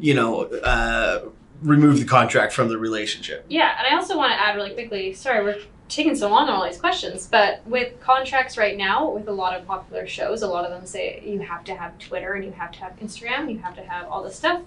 [0.00, 1.20] you know, uh,
[1.62, 3.44] remove the contract from the relationship.
[3.48, 5.12] Yeah, and I also want to add really quickly.
[5.14, 9.28] Sorry, we're taking so long on all these questions, but with contracts right now, with
[9.28, 12.32] a lot of popular shows, a lot of them say you have to have Twitter
[12.34, 14.62] and you have to have Instagram, you have to have all this stuff.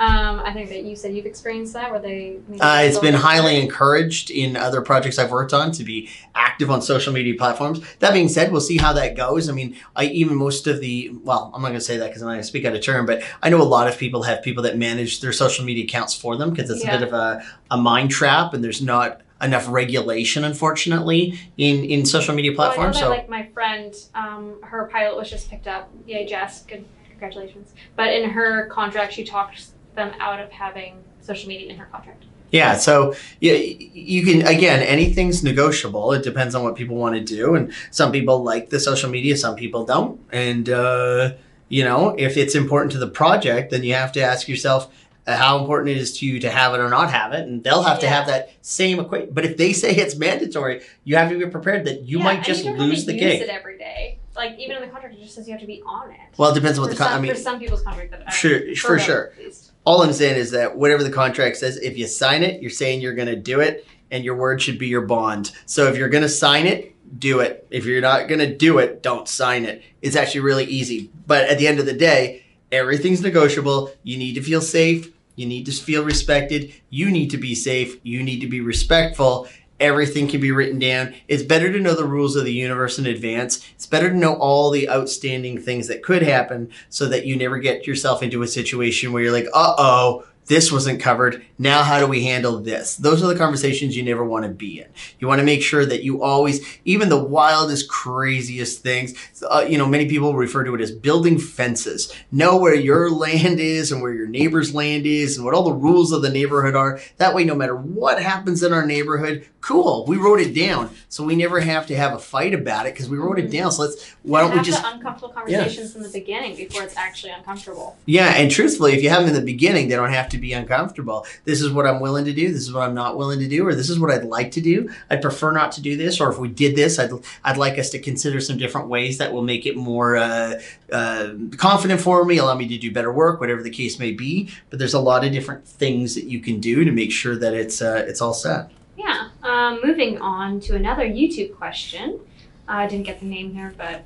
[0.00, 2.38] Um, I think that you said you've experienced that, where they.
[2.58, 6.80] Uh, it's been highly encouraged in other projects I've worked on to be active on
[6.80, 7.82] social media platforms.
[7.98, 9.50] That being said, we'll see how that goes.
[9.50, 12.22] I mean, I even most of the well, I'm not going to say that because
[12.22, 14.22] I'm not going to speak out of turn, but I know a lot of people
[14.22, 16.94] have people that manage their social media accounts for them because it's Yeah.
[16.96, 22.06] a bit of a, a mind trap and there's not enough regulation, unfortunately, in in
[22.06, 22.96] social media Well, I know platforms.
[22.96, 25.90] that, so like my friend, um, her pilot was just picked up.
[26.06, 26.62] Yay, Jess!
[26.62, 27.74] Good, congratulations.
[27.96, 29.66] But in her contract, she talked
[30.00, 32.24] them out of having social media in her contract.
[32.50, 36.12] Yeah, so you, you can again anything's negotiable.
[36.12, 39.36] It depends on what people want to do, and some people like the social media,
[39.36, 40.20] some people don't.
[40.32, 41.32] And uh,
[41.68, 44.92] you know, if it's important to the project, then you have to ask yourself
[45.28, 47.62] uh, how important it is to you to have it or not have it, and
[47.62, 49.28] they'll have to have that same equation.
[49.32, 52.42] But if they say it's mandatory, you have to be prepared that you Yeah, might
[52.42, 53.42] just you lose the use gig.
[53.42, 54.18] it every day.
[54.34, 56.18] Like even in the contract, it just says you have to be on it.
[56.36, 57.18] Well, it depends on what for, the contract.
[57.18, 59.32] I mean, for some people's contract that Sure, for them, sure.
[59.38, 59.69] least.
[59.84, 63.00] All I'm saying is that whatever the contract says, if you sign it, you're saying
[63.00, 65.52] you're going to do it, and your word should be your bond.
[65.66, 67.66] So if you're going to sign it, do it.
[67.70, 69.82] If you're not going to do it, don't sign it.
[70.02, 71.10] It's actually really easy.
[71.26, 73.92] But at the end of the day, everything's negotiable.
[74.02, 75.12] You need to feel safe.
[75.36, 76.72] You need to feel respected.
[76.90, 77.96] You need to be safe.
[78.02, 79.48] You need to be respectful.
[79.80, 81.14] Everything can be written down.
[81.26, 83.66] It's better to know the rules of the universe in advance.
[83.74, 87.58] It's better to know all the outstanding things that could happen so that you never
[87.58, 91.44] get yourself into a situation where you're like, uh oh, this wasn't covered.
[91.60, 92.96] Now, how do we handle this?
[92.96, 94.88] Those are the conversations you never want to be in.
[95.20, 99.14] You want to make sure that you always, even the wildest, craziest things,
[99.48, 102.12] uh, you know, many people refer to it as building fences.
[102.32, 105.72] Know where your land is and where your neighbor's land is and what all the
[105.72, 107.00] rules of the neighborhood are.
[107.18, 110.90] That way, no matter what happens in our neighborhood, cool, we wrote it down.
[111.08, 113.52] So we never have to have a fight about it because we wrote it Mhm.
[113.52, 113.70] down.
[113.72, 116.96] So let's, why don't we have just the uncomfortable conversations in the beginning before it's
[116.96, 117.96] actually uncomfortable?
[118.06, 120.52] Yeah, and truthfully, if you have them in the beginning, they don't have to be
[120.52, 121.26] uncomfortable.
[121.44, 122.52] This is what I'm willing to do.
[122.52, 124.60] This is what I'm not willing to do, or this is what I'd like to
[124.60, 124.88] do.
[125.10, 127.12] I'd prefer not to do this, or if we did this, I'd
[127.44, 130.60] I'd like us to consider some different ways that will make it more uh,
[130.92, 134.50] uh, confident for me, allow me to do better work, whatever the case may be.
[134.70, 137.54] But there's a lot of different things that you can do to make sure that
[137.54, 138.70] it's uh, it's all set.
[138.96, 139.28] Yeah.
[139.42, 142.20] Um, moving on to another YouTube question.
[142.68, 144.04] I didn't get the name here, but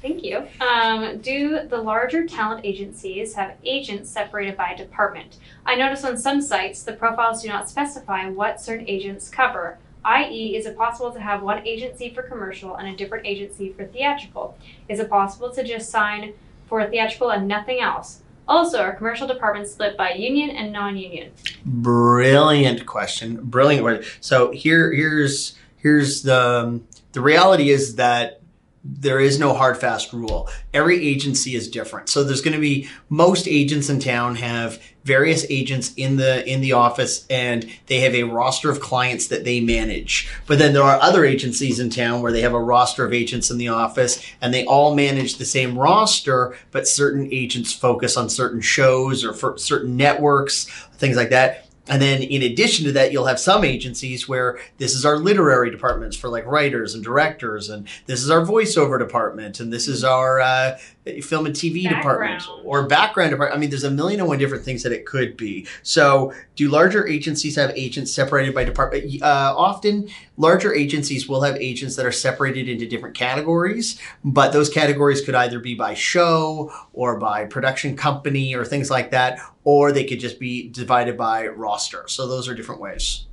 [0.00, 0.46] thank you.
[0.60, 5.38] Um, do the larger talent agencies have agents separated by department?
[5.66, 9.78] I notice on some sites the profiles do not specify what certain agents cover.
[10.04, 13.84] I.e., is it possible to have one agency for commercial and a different agency for
[13.84, 14.56] theatrical?
[14.88, 16.32] Is it possible to just sign
[16.66, 18.22] for theatrical and nothing else?
[18.48, 21.30] Also, are commercial departments split by union and non-union?
[21.64, 23.38] Brilliant question.
[23.44, 24.04] Brilliant question.
[24.20, 26.80] So here, here's here's the
[27.12, 28.39] the reality is that
[28.82, 30.48] there is no hard fast rule.
[30.72, 32.08] Every agency is different.
[32.08, 36.60] So there's going to be most agents in town have various agents in the in
[36.60, 40.30] the office and they have a roster of clients that they manage.
[40.46, 43.50] But then there are other agencies in town where they have a roster of agents
[43.50, 48.30] in the office and they all manage the same roster, but certain agents focus on
[48.30, 50.64] certain shows or for certain networks,
[50.94, 51.66] things like that.
[51.88, 55.70] And then in addition to that, you'll have some agencies where this is our literary
[55.70, 60.04] departments for like writers and directors, and this is our voiceover department, and this is
[60.04, 60.78] our uh,
[61.22, 63.56] film and TV department or background department.
[63.56, 65.66] I mean, there's a million and one different things that it could be.
[65.82, 69.22] So, do larger agencies have agents separated by department?
[69.22, 70.08] Uh, often,
[70.40, 75.34] larger agencies will have agents that are separated into different categories, but those categories could
[75.34, 80.18] either be by show or by production company or things like that, or they could
[80.18, 82.04] just be divided by roster.
[82.08, 83.26] So, those are different ways.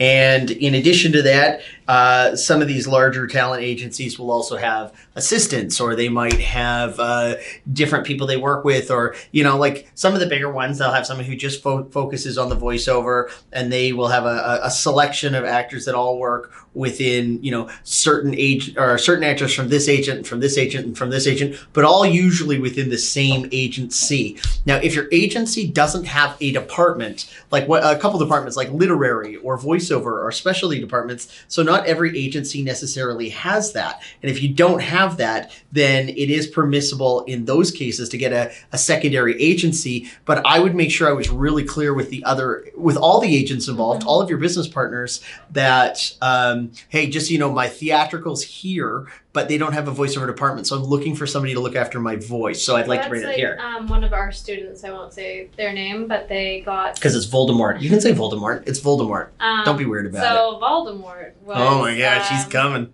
[0.00, 4.92] And in addition to that, uh, some of these larger talent agencies will also have
[5.16, 7.34] assistants, or they might have uh,
[7.72, 10.92] different people they work with, or you know, like some of the bigger ones, they'll
[10.92, 14.70] have someone who just fo- focuses on the voiceover, and they will have a, a-
[14.70, 19.68] selection of actors that all work within you know certain age or certain actors from
[19.68, 23.48] this agent, from this agent, and from this agent, but all usually within the same
[23.50, 24.38] agency.
[24.64, 29.38] Now, if your agency doesn't have a department, like what a couple departments like literary
[29.38, 34.02] or voiceover or specialty departments, so not every agency necessarily has that.
[34.22, 38.32] And if you don't have that, then it is permissible in those cases to get
[38.32, 40.08] a, a secondary agency.
[40.24, 43.34] But I would make sure I was really clear with the other, with all the
[43.36, 44.06] agents involved, Mhm.
[44.06, 49.48] all of your business partners, that um, hey, just you know, my theatricals here, but
[49.48, 52.16] they don't have a voiceover department, so I'm looking for somebody to look after my
[52.16, 52.62] voice.
[52.62, 53.58] So I'd like to bring That's it here.
[53.60, 56.96] Um, one of our students, I won't say their name, but they got.
[56.96, 57.80] Because it's Voldemort.
[57.80, 58.66] You can say Voldemort.
[58.66, 59.28] It's Voldemort.
[59.38, 60.36] Um, Don't be weird about it.
[60.36, 61.56] so Voldemort was.
[61.58, 62.92] Oh my gosh, um, coming.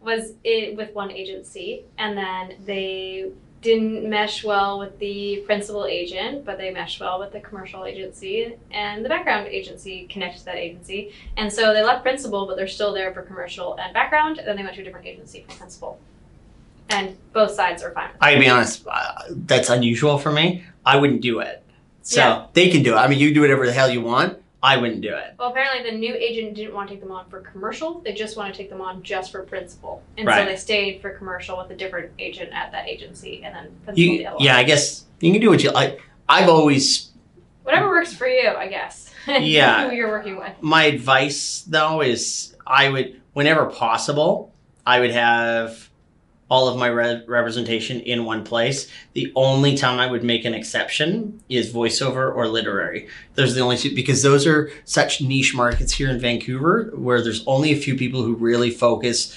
[0.00, 6.44] Was it with one agency, and then they didn't mesh well with the principal agent,
[6.44, 10.56] but they meshed well with the commercial agency, and the background agency connected to that
[10.56, 14.46] agency, and so they left principal, but they're still there for commercial and background, and
[14.46, 15.98] then they went to a different agency for principal,
[16.90, 18.10] and both sides are fine.
[18.20, 20.64] I gotta be honest, uh, that's unusual for me.
[20.86, 21.62] I wouldn't do it.
[22.02, 22.46] So Yeah.
[22.52, 22.96] they can do it.
[22.96, 24.38] I mean, you do whatever the hell you want.
[24.62, 25.34] I wouldn't do it.
[25.38, 28.00] Well, apparently the new agent didn't want to take them on for commercial.
[28.00, 30.02] They just want to take them on just for principal.
[30.16, 30.40] And Right.
[30.42, 33.98] so they stayed for commercial with a different agent at that agency and then principal
[33.98, 34.44] You, the other one.
[34.44, 36.00] yeah, I guess you can do what you like.
[36.28, 37.10] I've always
[37.62, 39.12] Whatever works for you, I guess.
[39.28, 39.88] Yeah.
[39.90, 40.52] who you're working with.
[40.60, 44.52] My advice though is I would, whenever possible,
[44.86, 45.87] I would have
[46.50, 48.88] all of my re- representation in one place.
[49.12, 53.08] The only time I would make an exception is voiceover or literary.
[53.34, 57.22] Those are the only two because those are such niche markets here in Vancouver where
[57.22, 59.36] there's only a few people who really focus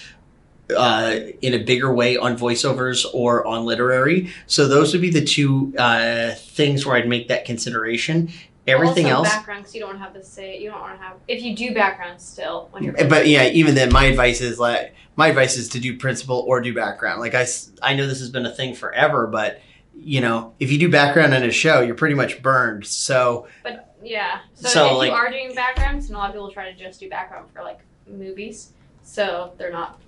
[0.76, 4.30] uh, in a bigger way on voiceovers or on literary.
[4.48, 8.30] So those would be the two uh, things where I'd make that consideration.
[8.68, 11.18] Everything also else, background because you don't have to say you don't want to have
[11.28, 14.60] if you do background still when you're eh, but yeah, even then, my advice is
[14.60, 17.20] like my advice is to do principal or do background.
[17.20, 17.46] Like i
[17.82, 19.62] i know this has been a thing forever, but
[19.96, 22.86] you know, if you do background in a show, you're pretty much burned.
[22.86, 26.36] So But yeah, so, So, if like- you are doing backgrounds, and a lot of
[26.36, 30.00] people try to just do background for like movies, so they're not.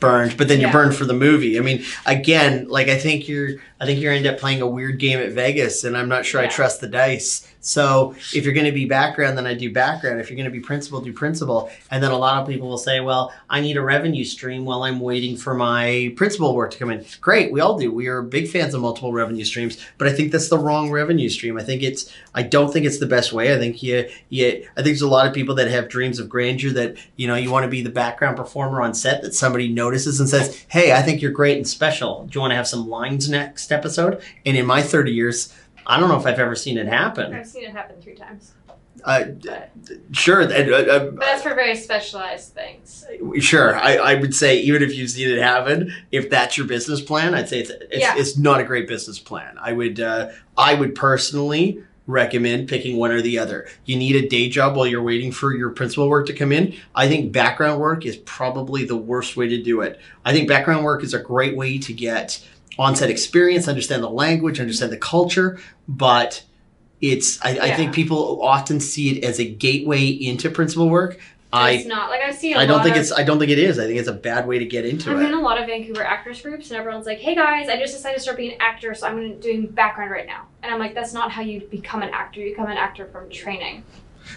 [0.00, 1.58] burned, but then you're burned for the movie.
[1.58, 4.98] I mean, again, like I think you're, I think you're end up playing a weird
[5.00, 7.52] game at Vegas, and I'm not sure I trust the dice.
[7.68, 10.20] So if you're going to be background, then I do background.
[10.20, 11.70] If you're going to be principal, do principal.
[11.90, 14.84] And then a lot of people will say, well, I need a revenue stream while
[14.84, 17.04] I'm waiting for my principal work to come in.
[17.20, 17.92] Great, we all do.
[17.92, 21.28] We are big fans of multiple revenue streams, but I think that's the wrong revenue
[21.28, 21.58] stream.
[21.58, 23.54] I think it's, I don't think it's the best way.
[23.54, 26.28] I think you, you, I think there's a lot of people that have dreams of
[26.28, 29.68] grandeur that you know you want to be the background performer on set that somebody
[29.68, 32.24] notices and says, "Hey, I think you're great and special.
[32.24, 35.52] Do you want to have some lines next episode?" And in my 30 years,
[35.88, 37.32] I don't know if I've ever seen it happen.
[37.34, 38.52] I've seen it happen three times,
[39.04, 39.70] Uh, but,
[40.12, 43.06] sure, uh, uh, but that's for very specialized things.
[43.40, 43.74] sure.
[43.74, 47.34] I, I would say even if you've seen it happen, if that's your business plan,
[47.34, 48.14] I'd say it's it's, Yeah.
[48.18, 49.56] it's not a great business plan.
[49.60, 53.68] I would uh, I would personally recommend picking one or the other.
[53.84, 56.74] You need a day job while you're waiting for your principal work to come in.
[56.94, 60.00] I think background work is probably the worst way to do it.
[60.24, 62.42] I think background work is a great way to get
[62.78, 66.44] on-set experience, understand the language, understand the culture, but
[67.00, 71.18] it's I, I think people often see it as a gateway into principal work.
[71.52, 72.56] I it's not like I've seen.
[72.56, 73.78] I I don't think it's I don't think it is.
[73.78, 75.14] I think it's a bad way to get into it.
[75.14, 77.94] I'm in a lot of Vancouver actors groups, and everyone's like, "Hey guys, I just
[77.94, 80.94] decided to start being an actor, so I'm doing background right now." And I'm like,
[80.94, 82.40] "That's not how you become an actor.
[82.40, 83.82] You become an actor from training."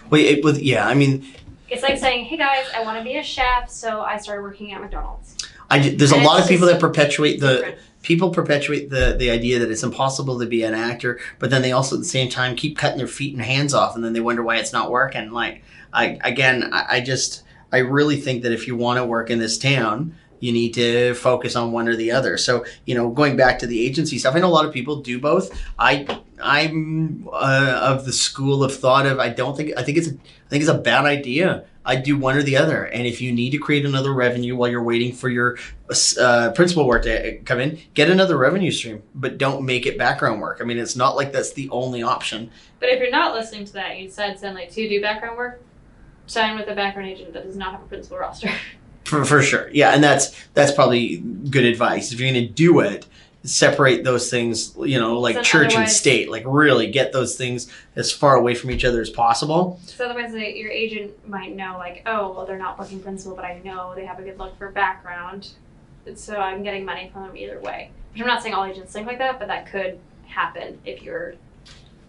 [0.09, 1.25] Well, it, with yeah, I mean,
[1.69, 4.71] It's like saying, "Hey guys, I want to be a chef, so I started working
[4.71, 5.35] at McDonald's."
[5.69, 7.77] I there's a lot of people just that perpetuate the Different.
[8.01, 11.71] People perpetuate the the idea that it's impossible to be an actor, but then they
[11.71, 14.19] also at the same time keep cutting their feet and hands off, and then they
[14.19, 15.31] wonder why it's not working.
[15.31, 19.29] Like I again, I, I just I really think that if you want to work
[19.29, 20.15] in this town.
[20.43, 22.35] You need to focus on one or the other.
[22.35, 24.95] So, you know, going back to the agency stuff, I know a lot of people
[24.95, 25.55] do both.
[25.77, 30.07] I, I'm uh, of the school of thought of I don't think I think it's
[30.07, 31.65] a, I think it's a bad idea.
[31.85, 32.83] I do one or the other.
[32.83, 35.57] And if you need to create another revenue while you're waiting for your
[36.19, 40.41] uh, principal work to come in, get another revenue stream, but don't make it background
[40.41, 40.59] work.
[40.61, 42.51] I mean, it's not like that's the only option.
[42.79, 45.63] But if you're not listening to that, you decide suddenly to do background work,
[46.27, 48.51] sign with a background agent that does not have a principal roster.
[49.03, 49.67] For, for sure.
[49.73, 49.89] Yeah.
[49.89, 52.13] And that's, that's probably good advice.
[52.13, 53.07] If you're going to do it,
[53.43, 57.71] separate those things, you know, like So church and state, like really get those things
[57.95, 59.79] as far away from each other as possible.
[59.85, 63.45] so otherwise, like, your agent might know, like, oh, well, they're not working principal, but
[63.45, 65.49] I know they have a good look for background,
[66.15, 67.89] so I'm getting money from them either way.
[68.13, 71.35] Which I'm not saying all agents think like that, but that could happen if you're.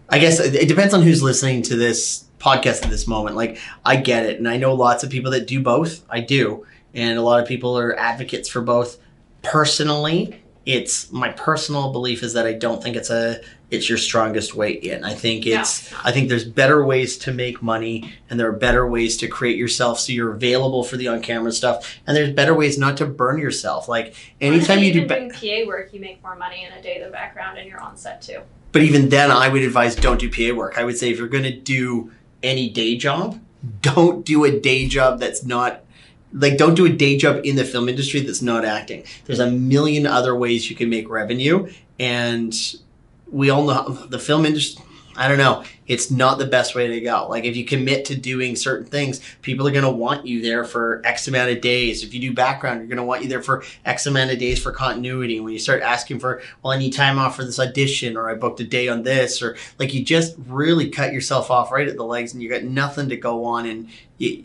[0.09, 3.35] I guess it depends on who's listening to this podcast at this moment.
[3.35, 4.37] Like, I get it.
[4.37, 6.03] And I know lots of people that do both.
[6.09, 6.65] I do.
[6.93, 8.97] And a lot of people are advocates for both.
[9.41, 14.53] Personally, it's my personal belief is that I don't think it's a it's your strongest
[14.53, 15.03] way in.
[15.03, 15.91] I think it's.
[16.05, 19.57] I think there's better ways to make money and there are better ways to create
[19.57, 23.39] yourself so you're available for the on-camera stuff and there's better ways not to burn
[23.39, 23.87] yourself.
[23.87, 27.11] Like anytime you do ba- PA work, you make more money in a day than
[27.11, 28.41] background, and you're on set too.
[28.71, 30.77] But even then, I would advise don't do PA work.
[30.77, 33.41] I would say if you're going to do any day job,
[33.81, 35.83] don't do a day job that's not
[36.33, 39.03] like don't do a day job in the film industry that's not acting.
[39.25, 42.53] There's a million other ways you can make revenue, and
[43.31, 44.83] we all know the film industry.
[45.15, 45.63] I don't know.
[45.85, 47.27] It's not the best way to go.
[47.29, 50.63] Like if you commit to doing certain things, people are going to want you there
[50.63, 52.03] for X amount of days.
[52.03, 54.59] If you do background, you're going to want you there for X amount of days
[54.59, 55.35] for continuity.
[55.35, 58.27] And when you start asking for, well, I need time off for this audition, or
[58.27, 61.87] I booked a day on this, or like you just really cut yourself off right
[61.87, 64.43] at the legs, and you got nothing to go on, and you-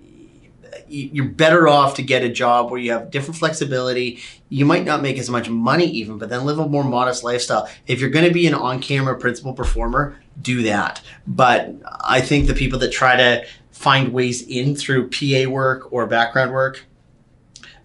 [0.88, 4.20] you're better off to get a job where you have different flexibility.
[4.48, 7.68] You might not make as much money even, but then live a more modest lifestyle.
[7.86, 11.00] If you're going to be an on-camera principal performer, do that.
[11.26, 16.06] But I think the people that try to find ways in through PA work or
[16.06, 16.84] background work,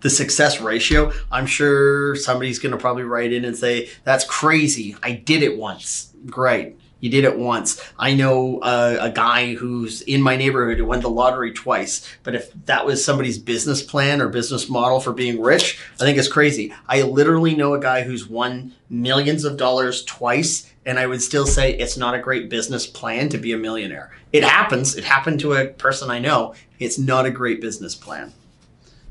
[0.01, 4.95] the success ratio, I'm sure somebody's going to probably write in and say, that's crazy.
[5.01, 6.13] I did it once.
[6.25, 6.77] Great.
[7.03, 7.81] You did it once.
[7.99, 12.07] I know uh, a guy who's in my neighborhood who won the lottery twice.
[12.23, 16.17] But if that was somebody's business plan or business model for being rich, I think
[16.17, 16.73] it's crazy.
[16.87, 21.45] I literally know a guy who's won millions of dollars twice, and I would still
[21.45, 24.15] say it's not a great business plan to be a millionaire.
[24.31, 24.95] It happens.
[24.95, 26.55] It happened to a person I know.
[26.79, 28.31] It's not a great business plan.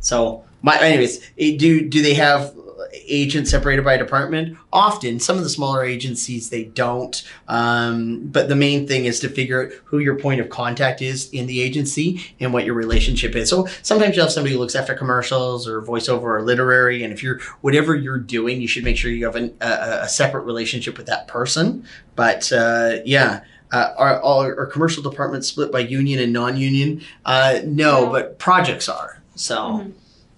[0.01, 2.55] So, my anyways, do do they have
[2.93, 4.57] agents separated by department?
[4.73, 7.23] Often, some of the smaller agencies they don't.
[7.49, 11.31] Um, but the main thing is to figure out who your point of contact is
[11.31, 13.49] in the agency and what your relationship is.
[13.51, 17.23] So sometimes you have somebody who looks after commercials or voiceover or literary, and if
[17.23, 20.97] you're whatever you're doing, you should make sure you have an, a, a separate relationship
[20.97, 21.85] with that person.
[22.17, 23.43] But uh, yeah.
[23.75, 27.01] Uh, are, are, are commercial departments split by union and non-union?
[27.25, 29.23] Uh, no, but projects are.
[29.35, 29.93] So, Mhm.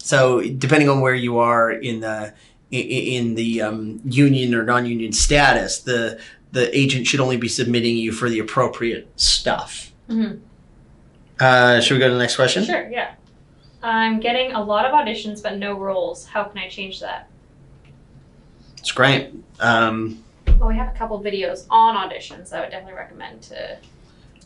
[0.04, 2.34] So depending on where you are in the
[2.70, 6.20] in the um, union or non-union status, the
[6.52, 9.92] the agent should only be submitting you for the appropriate stuff.
[10.10, 10.40] Mhm.
[11.40, 12.64] Uh, should we go to the next question?
[12.64, 13.14] Sure, yeah.
[13.82, 16.26] I'm getting a lot of auditions but no roles.
[16.26, 17.30] How can I change that?
[18.78, 19.30] It's great.
[19.58, 20.22] Um,
[20.58, 23.78] Well, we have a couple videos on auditions that I would definitely recommend to.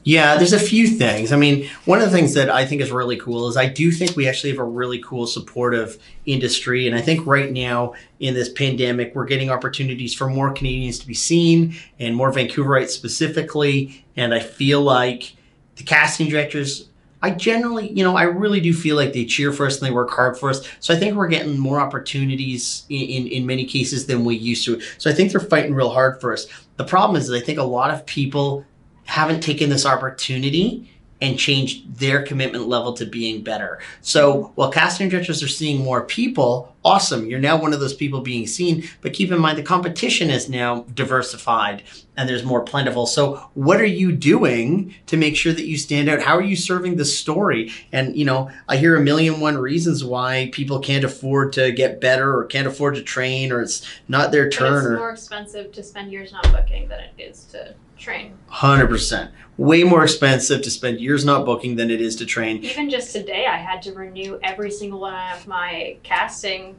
[0.08, 1.32] Yeah, there's a few things.
[1.32, 3.92] I mean, one of the things that I think is really cool is I do
[3.92, 6.86] think we actually have a really cool supportive industry.
[6.86, 11.06] And I think right now in this pandemic, we're getting opportunities for more Canadians to
[11.06, 14.02] be seen and more Vancouverites specifically.
[14.16, 15.36] And I feel like
[15.76, 16.88] the casting directors,
[17.20, 19.92] I generally, you know, I really do feel like they cheer for us and they
[19.92, 20.66] work hard for us.
[20.80, 24.64] So I think we're getting more opportunities in, in, in many cases than we used
[24.64, 24.80] to.
[24.96, 26.46] So I think they're fighting real hard for us.
[26.78, 28.64] The problem is that I think a lot of people
[29.08, 30.86] haven't taken this opportunity
[31.20, 33.80] and changed their commitment level to being better.
[34.02, 38.20] So while casting directors are seeing more people, awesome, you're now one of those people
[38.20, 38.88] being seen.
[39.00, 41.82] But keep in mind the competition is now diversified
[42.16, 43.06] and there's more plentiful.
[43.06, 46.22] So what are you doing to make sure that you stand out?
[46.22, 47.72] How are you serving the story?
[47.90, 52.00] And you know, I hear a million one reasons why people can't afford to get
[52.00, 55.10] better or can't afford to train or it's not their But turn it's or more
[55.10, 58.32] expensive to spend years not booking than it is to train.
[58.48, 59.30] Hundred percent.
[59.56, 62.64] Way more expensive to spend years not booking than it is to train.
[62.64, 66.76] Even just today, I had to renew every single one of my casting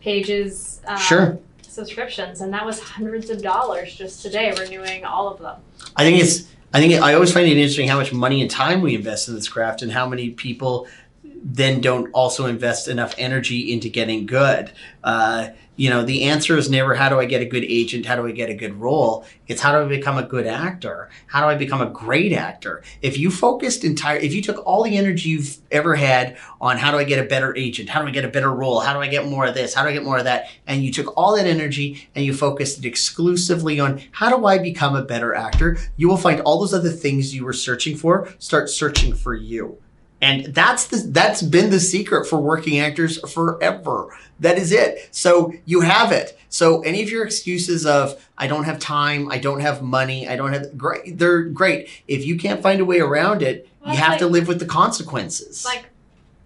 [0.00, 0.80] pages.
[0.86, 1.38] Um, Sure.
[1.62, 5.56] Subscriptions, and that was hundreds of dollars just today, renewing all of them.
[5.96, 6.48] I think it's.
[6.74, 9.34] I think I always find it interesting how much money and time we invest in
[9.34, 10.86] this craft, and how many people
[11.24, 14.70] then don't also invest enough energy into getting good.
[15.02, 15.48] Uh,
[15.82, 18.06] you know, the answer is never how do I get a good agent?
[18.06, 19.26] How do I get a good role?
[19.48, 21.10] It's how do I become a good actor?
[21.26, 22.84] How do I become a great actor?
[23.00, 26.92] If you focused entire, if you took all the energy you've ever had on how
[26.92, 27.88] do I get a better agent?
[27.88, 28.78] How do I get a better role?
[28.78, 29.74] How do I get more of this?
[29.74, 30.50] How do I get more of that?
[30.68, 34.58] And you took all that energy and you focused it exclusively on how do I
[34.58, 35.78] become a better actor?
[35.96, 39.82] You will find all those other things you were searching for start searching for you.
[40.22, 44.16] And that's the that's been the secret for working actors forever.
[44.40, 45.08] That is it.
[45.10, 46.38] So you have it.
[46.48, 50.36] So any of your excuses of I don't have time, I don't have money, I
[50.36, 51.88] don't have great they're great.
[52.06, 54.60] If you can't find a way around it, Well, you have like- to live with
[54.60, 55.64] the consequences.
[55.64, 55.86] Like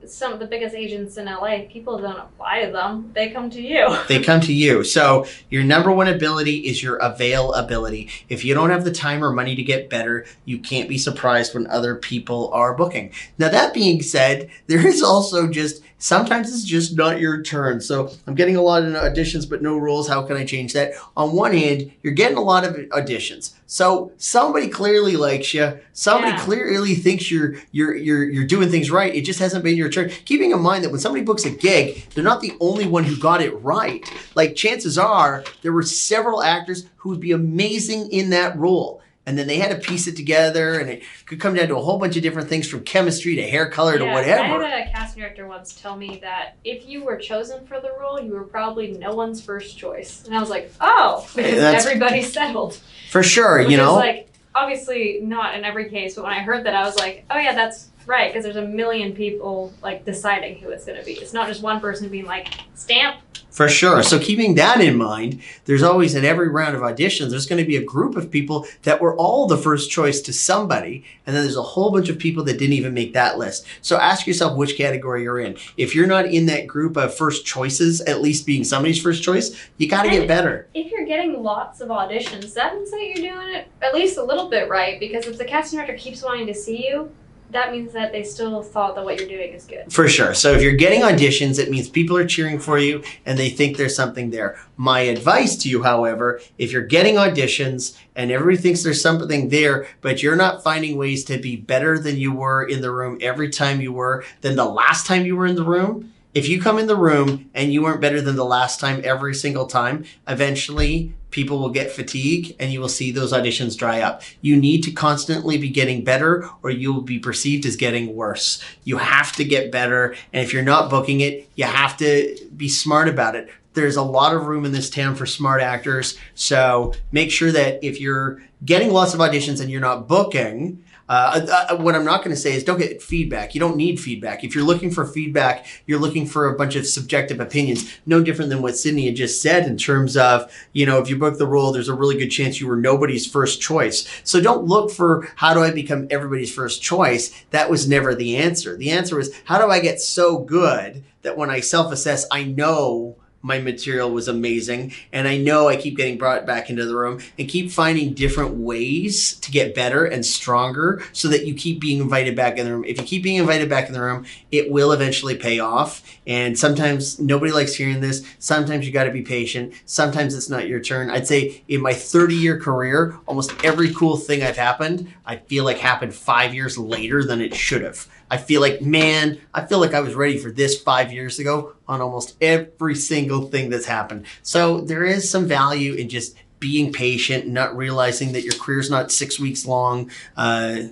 [0.09, 3.61] some of the biggest agents in LA, people don't apply to them; they come to
[3.61, 3.97] you.
[4.09, 4.85] they come to you.
[4.85, 8.11] So your number one ability is your availability.
[8.29, 11.55] If you don't have the time or money to get better, you can't be surprised
[11.55, 13.13] when other people are booking.
[13.39, 17.81] Now that being said, there is also just sometimes it's just not your turn.
[17.81, 20.09] So I'm getting a lot of auditions but no roles.
[20.09, 20.93] How can I change that?
[21.17, 23.53] On one hand, you're getting a lot of auditions.
[23.67, 25.79] So somebody clearly likes you.
[25.93, 26.45] Somebody Yeah.
[26.45, 29.15] clearly thinks you're you're you're you're doing things right.
[29.15, 30.11] It just hasn't been your turn.
[30.25, 33.17] Keeping in mind that when somebody books a gig, they're not the only one who
[33.17, 34.05] got it right.
[34.35, 39.01] Like chances are there were several actors who would be amazing in that role.
[39.29, 41.81] And then they had to piece it together and it could come down to a
[41.83, 44.65] whole bunch of different things from chemistry to hair color to Yeah, whatever.
[44.65, 47.91] I had a casting director once tell me that if you were chosen for the
[48.01, 50.25] role, you were probably no one's first choice.
[50.27, 52.81] And I was like, oh, because that's- everybody's settled.
[53.11, 53.95] For sure, Which you know.
[53.97, 57.39] like obviously not in every case, but when I heard that, I was like, oh
[57.39, 61.15] yeah, that's right, because there's a million people like deciding who it's going to be.
[61.15, 63.17] It's not just one person being like stamp.
[63.51, 64.03] For sure.
[64.03, 67.67] So keeping that in mind, there's always in every round of auditions, there's going to
[67.67, 71.43] be a group of people that were all the first choice to somebody, and then
[71.43, 73.67] there's a whole bunch of people that didn't even make that list.
[73.81, 75.57] So ask yourself which category you're in.
[75.79, 79.57] If you're not in that group of first choices, at least being somebody's first choice,
[79.79, 80.69] you got to get better.
[80.75, 84.23] If you're getting lots of auditions, that means that you're doing it at least a
[84.23, 85.01] little bit right.
[85.01, 87.11] Because if the casting director keeps wanting to see you,
[87.51, 89.93] that means that they still thought that what you're doing is good.
[89.93, 90.35] For sure.
[90.35, 93.77] So if you're getting auditions, it means people are cheering for you and they think
[93.77, 94.59] there's something there.
[94.77, 99.87] My advice to you, however, if you're getting auditions and everybody thinks there's something there,
[100.01, 103.51] but you're not finding ways to be better than you were in the room every
[103.51, 106.79] time you were than the last time you were in the room, if you come
[106.79, 111.15] in the room and you weren't better than the last time every single time, eventually
[111.37, 114.23] people will get fatigue and you will see those auditions dry up.
[114.41, 118.65] You need to constantly be getting better or you will be perceived as getting worse.
[118.85, 120.17] You have to get better.
[120.33, 123.51] And if you're not booking it, you have to be smart about it.
[123.75, 126.17] There's a lot of room in this town for smart actors.
[126.35, 131.67] So make sure that if you're getting lots of auditions and you're not booking, uh,
[131.71, 133.55] uh, what I'm not going to say is don't get feedback.
[133.55, 134.43] You don't need feedback.
[134.43, 137.93] If you're looking for feedback, you're looking for a bunch of subjective opinions.
[138.07, 141.17] No different than what Sydney had just said in terms of, you know, if you
[141.17, 144.07] book the role, there's a really good chance you were nobody's first choice.
[144.25, 147.33] So don't look for how do I become everybody's first choice.
[147.51, 148.77] That was never the answer.
[148.77, 152.45] The answer was how do I get so good that when I self assess, I
[152.45, 153.17] know
[153.47, 154.93] my material was amazing.
[155.13, 158.57] And I know I keep getting brought back into the room and keep finding different
[158.57, 162.73] ways to get better and stronger so that you keep being invited back in the
[162.73, 162.85] room.
[162.85, 166.16] If you keep being invited back in the room, it will eventually pay off.
[166.27, 168.27] And sometimes nobody likes hearing this.
[168.39, 169.75] Sometimes you got to be patient.
[169.85, 171.11] Sometimes it's not your turn.
[171.11, 175.65] I'd say in my 30 year career, almost every cool thing I've happened, I feel
[175.65, 178.09] like happened five years later than it should have.
[178.31, 181.75] I feel like, man, I feel like I was ready for this five years ago
[181.87, 184.27] on almost every single thing that's happened.
[184.43, 189.13] So there is some value in just being patient, not realizing that your career's not
[189.13, 190.11] six weeks long.
[190.37, 190.85] Uh,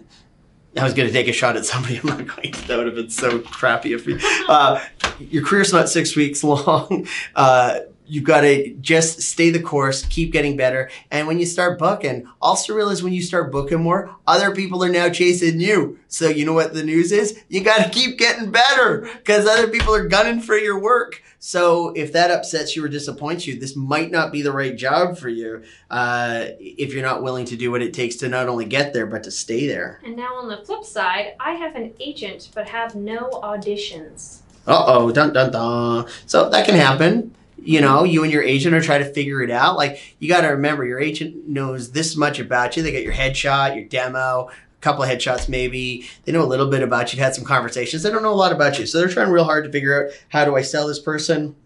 [0.77, 1.99] I was going to take a shot at somebody.
[1.99, 2.69] I'm not going to.
[2.69, 4.19] That would have been so crappy of me.
[4.49, 4.83] Uh,
[5.19, 7.07] your career's not six weeks long.
[7.35, 10.91] Uh, you've got to just stay the course, keep getting better.
[11.11, 14.89] And when you start booking, also realize when you start booking more, other people are
[14.89, 15.99] now chasing you.
[16.09, 17.43] So you know what the news is?
[17.49, 21.23] You got to keep getting better because other people are gunning for your work.
[21.39, 25.19] So if that upsets you or disappoints you, this might not be the right job
[25.19, 28.65] for you uh, if you're not willing to do what it takes to not only
[28.65, 30.01] get there, but to stay there.
[30.05, 34.41] And now on the flip side, I have an agent but have no auditions.
[34.67, 36.07] Uh oh, dun dun dun.
[36.25, 39.51] So that can happen you know, you and your agent are trying to figure it
[39.51, 39.77] out.
[39.77, 42.83] Like you got to remember, your agent knows this much about you.
[42.83, 46.09] They got your headshot, your demo, a couple of headshots maybe.
[46.25, 47.21] They know a little bit about you.
[47.21, 48.03] Had some conversations.
[48.03, 50.13] They don't know a lot about you, so they're trying real hard to figure out
[50.29, 51.57] how do I sell this person.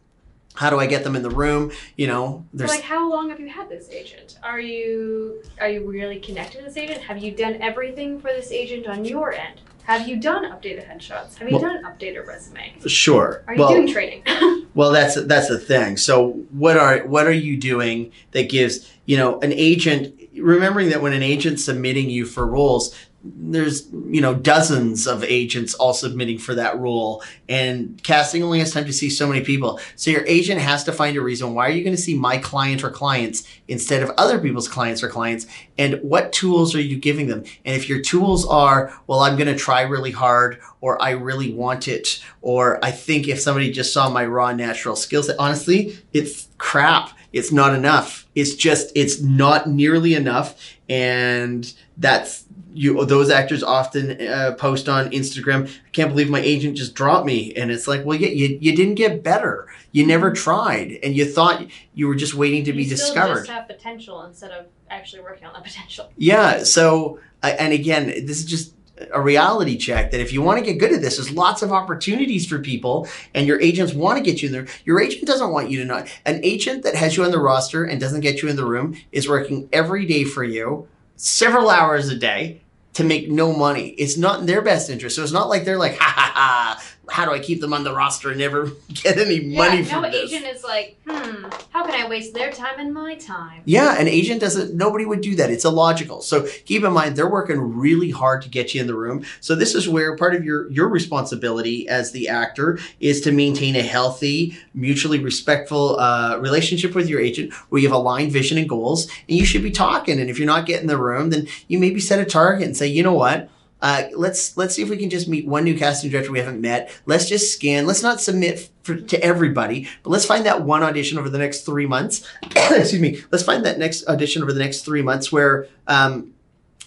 [0.55, 1.70] How do I get them in the room?
[1.97, 4.39] You know, there's like how long have you had this agent?
[4.43, 7.01] Are you are you really connected to this agent?
[7.03, 9.61] Have you done everything for this agent on your end?
[9.89, 11.39] Have you done updated headshots?
[11.39, 12.74] Have you well, done updated resume?
[12.86, 13.43] Sure.
[13.49, 14.22] Are you well, doing training?
[14.74, 15.97] well, that's that's the thing.
[15.97, 20.14] So what are what are you doing that gives you know an agent?
[20.34, 22.95] Remembering that when an agent's submitting you for roles,
[23.36, 27.22] there's you know dozens of agents all submitting for that role.
[27.48, 29.80] And casting only has time to see so many people.
[29.96, 32.38] So your agent has to find a reason why are you going to see my
[32.38, 35.46] client or clients instead of other people's clients or clients?
[35.76, 37.44] And what tools are you giving them?
[37.64, 41.52] And if your tools are well i'm going to try really hard or i really
[41.52, 45.98] want it or i think if somebody just saw my raw natural skill set honestly
[46.12, 47.10] it's crap.
[47.32, 48.26] It's not enough.
[48.34, 50.76] It's just it's not nearly enough.
[50.88, 52.44] And that's
[52.78, 55.68] you those actors often uh, post on Instagram.
[55.68, 58.74] I can't believe my agent just dropped me, and it's like, well, yeah, you, you
[58.74, 59.66] didn't get better.
[59.90, 63.46] You never tried, and you thought you were just waiting to you be discovered.
[63.46, 66.12] Just have potential instead of actually working on that potential.
[66.16, 66.64] Yeah.
[66.64, 68.74] So, uh, and again, this is just
[69.12, 71.72] a reality check that if you want to get good at this, there's lots of
[71.72, 74.66] opportunities for people and your agents want to get you in there.
[74.84, 76.08] Your agent doesn't want you to not.
[76.26, 78.96] An agent that has you on the roster and doesn't get you in the room
[79.12, 82.60] is working every day for you, several hours a day
[82.99, 83.90] to make no money.
[83.90, 85.14] It's not in their best interest.
[85.14, 87.84] So it's not like they're like, ha ha ha, how do I keep them on
[87.84, 90.32] the roster and never get any money yeah, from no this?
[90.32, 93.62] agent is like, hmm, how can I waste their time and my time?
[93.64, 94.74] Yeah, an agent doesn't.
[94.74, 95.50] Nobody would do that.
[95.50, 96.22] It's illogical.
[96.22, 99.24] So keep in mind they're working really hard to get you in the room.
[99.40, 103.76] So this is where part of your your responsibility as the actor is to maintain
[103.76, 108.68] a healthy, mutually respectful uh, relationship with your agent, where you have aligned vision and
[108.68, 110.20] goals, and you should be talking.
[110.20, 112.86] And if you're not getting the room, then you maybe set a target and say,
[112.86, 113.48] you know what
[113.80, 116.60] uh, let's let's see if we can just meet one new casting director we haven't
[116.60, 116.90] met.
[117.06, 117.86] Let's just scan.
[117.86, 121.62] Let's not submit for, to everybody, but let's find that one audition over the next
[121.62, 122.28] three months.
[122.44, 123.22] Excuse me.
[123.30, 126.34] Let's find that next audition over the next three months where um,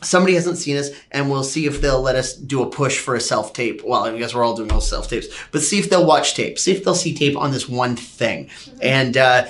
[0.01, 3.15] somebody hasn't seen us, and we'll see if they'll let us do a push for
[3.15, 3.81] a self tape.
[3.85, 6.59] Well, I guess we're all doing those self tapes, but see if they'll watch tape.
[6.59, 8.77] See if they'll see tape on this one thing, mm-hmm.
[8.81, 9.45] and uh,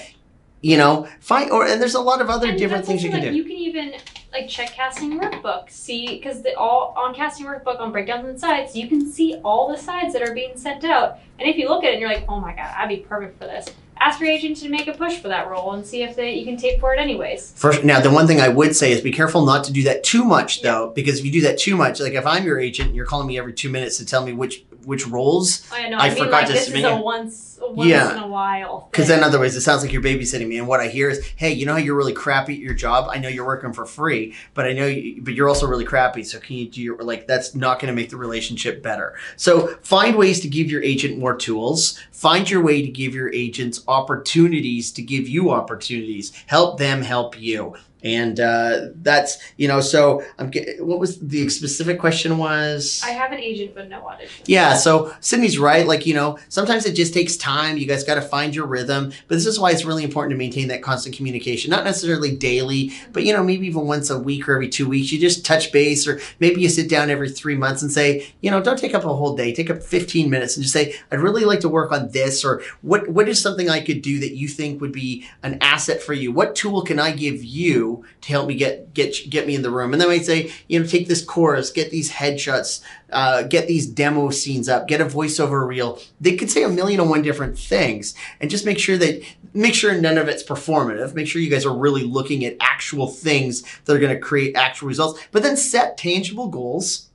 [0.62, 3.22] you know, find or and there's a lot of other and different things you can
[3.22, 3.36] like do.
[3.36, 3.93] You can even
[4.32, 5.70] like check casting workbook.
[5.70, 9.68] See, because the all on casting workbook on breakdowns and sides, you can see all
[9.68, 11.20] the sides that are being sent out.
[11.39, 13.39] And if you look at it, and you're like, oh my god, I'd be perfect
[13.39, 13.68] for this.
[13.99, 16.45] Ask your agent to make a push for that role and see if they you
[16.45, 17.53] can tape for it anyways.
[17.55, 20.03] First, now the one thing I would say is be careful not to do that
[20.03, 22.88] too much though, because if you do that too much, like if I'm your agent
[22.88, 25.89] and you're calling me every two minutes to tell me which which roles, oh, I
[25.89, 25.97] know.
[25.97, 28.11] I I, mean, forgot like to this is submit a once a once Yeah.
[28.17, 28.88] in a while.
[28.91, 30.57] because then otherwise it sounds like you're babysitting me.
[30.57, 33.07] And what I hear is, hey, you know how you're really crappy at your job?
[33.11, 36.23] I know you're working for free, but I know, you, but you're also really crappy.
[36.23, 37.27] So can you do your like?
[37.27, 39.15] That's not going to make the relationship better.
[39.36, 41.99] So find ways to give your agent more tools.
[42.11, 46.32] Find your way to give your agents opportunities to give you opportunities.
[46.47, 47.75] Help them help you.
[48.04, 49.82] And uh, that's you know.
[49.82, 50.52] So I'm.
[50.80, 52.38] What was the specific question?
[52.38, 54.43] Was I have an agent but no audition.
[54.47, 55.86] yeah, so Sydney's right.
[55.86, 57.78] Like, you know, sometimes it just takes time.
[57.78, 59.12] You guys got to find your rhythm.
[59.28, 61.72] But this is why it's really important to maintain that constant communication.
[61.72, 65.12] Not necessarily daily, but, you know, maybe even once a week or every two weeks.
[65.12, 68.52] You just touch base, or maybe you sit down every three months and say, you
[68.52, 69.54] know, don't take up a whole day.
[69.54, 72.62] Take up 15 minutes and just say, I'd really like to work on this, or
[72.82, 76.14] what, what is something I could do that you think would be an asset for
[76.14, 76.32] you?
[76.32, 77.90] What tool can I give you
[78.21, 79.93] to help me get, get, get me in the room?
[79.93, 82.81] And then I say, you know, take this course, get these headshots,
[83.11, 85.99] uh, get these demo scenes up, get a voiceover reel.
[86.19, 89.23] They could say a million and one different things, and just make sure that
[89.53, 91.13] make sure none of it's performative.
[91.13, 94.55] Make sure you guys are really looking at actual things that are going to create
[94.55, 95.21] actual results.
[95.31, 97.07] But then set tangible goals.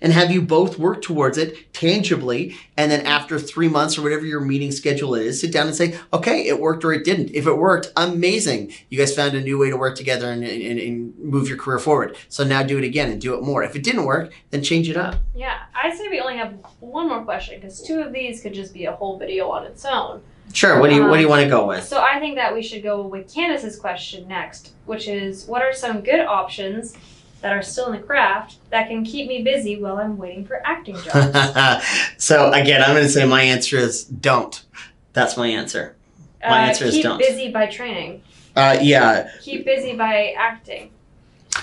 [0.00, 4.24] And have you both work towards it tangibly, and then after three months or whatever
[4.24, 7.30] your meeting schedule is, sit down and say, "Okay, it worked or it didn't.
[7.32, 8.72] If it worked, amazing.
[8.88, 11.78] You guys found a new way to work together and, and, and move your career
[11.78, 12.16] forward.
[12.28, 13.62] So now do it again and do it more.
[13.62, 17.08] If it didn't work, then change it up." Yeah, I'd say we only have one
[17.08, 20.22] more question because two of these could just be a whole video on its own.
[20.52, 20.80] Sure.
[20.80, 21.84] What do you What do you Um, want to go with?
[21.84, 25.74] So I think that we should go with Candace's question next, which is what are
[25.74, 26.94] some good options
[27.40, 30.60] that are still in the craft that can keep me busy while I'm waiting for
[30.66, 31.84] acting jobs?
[32.18, 34.64] so again, I'm going to say my answer is don't.
[35.12, 35.96] That's my answer.
[36.42, 37.18] My answer is don't.
[37.18, 38.22] Keep busy by training.
[38.54, 39.30] Uh, yeah.
[39.42, 40.90] Keep busy by acting.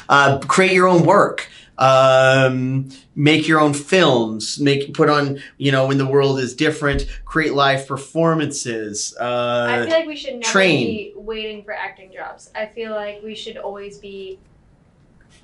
[0.10, 1.50] Uh, create your own work.
[1.78, 4.60] Um, make your own films.
[4.60, 5.40] Make put on.
[5.58, 9.16] You know, when the world is different, create live performances.
[9.20, 10.88] I Uh, feel like we should never train.
[10.88, 12.50] be waiting for acting jobs.
[12.56, 14.40] I feel like we should always be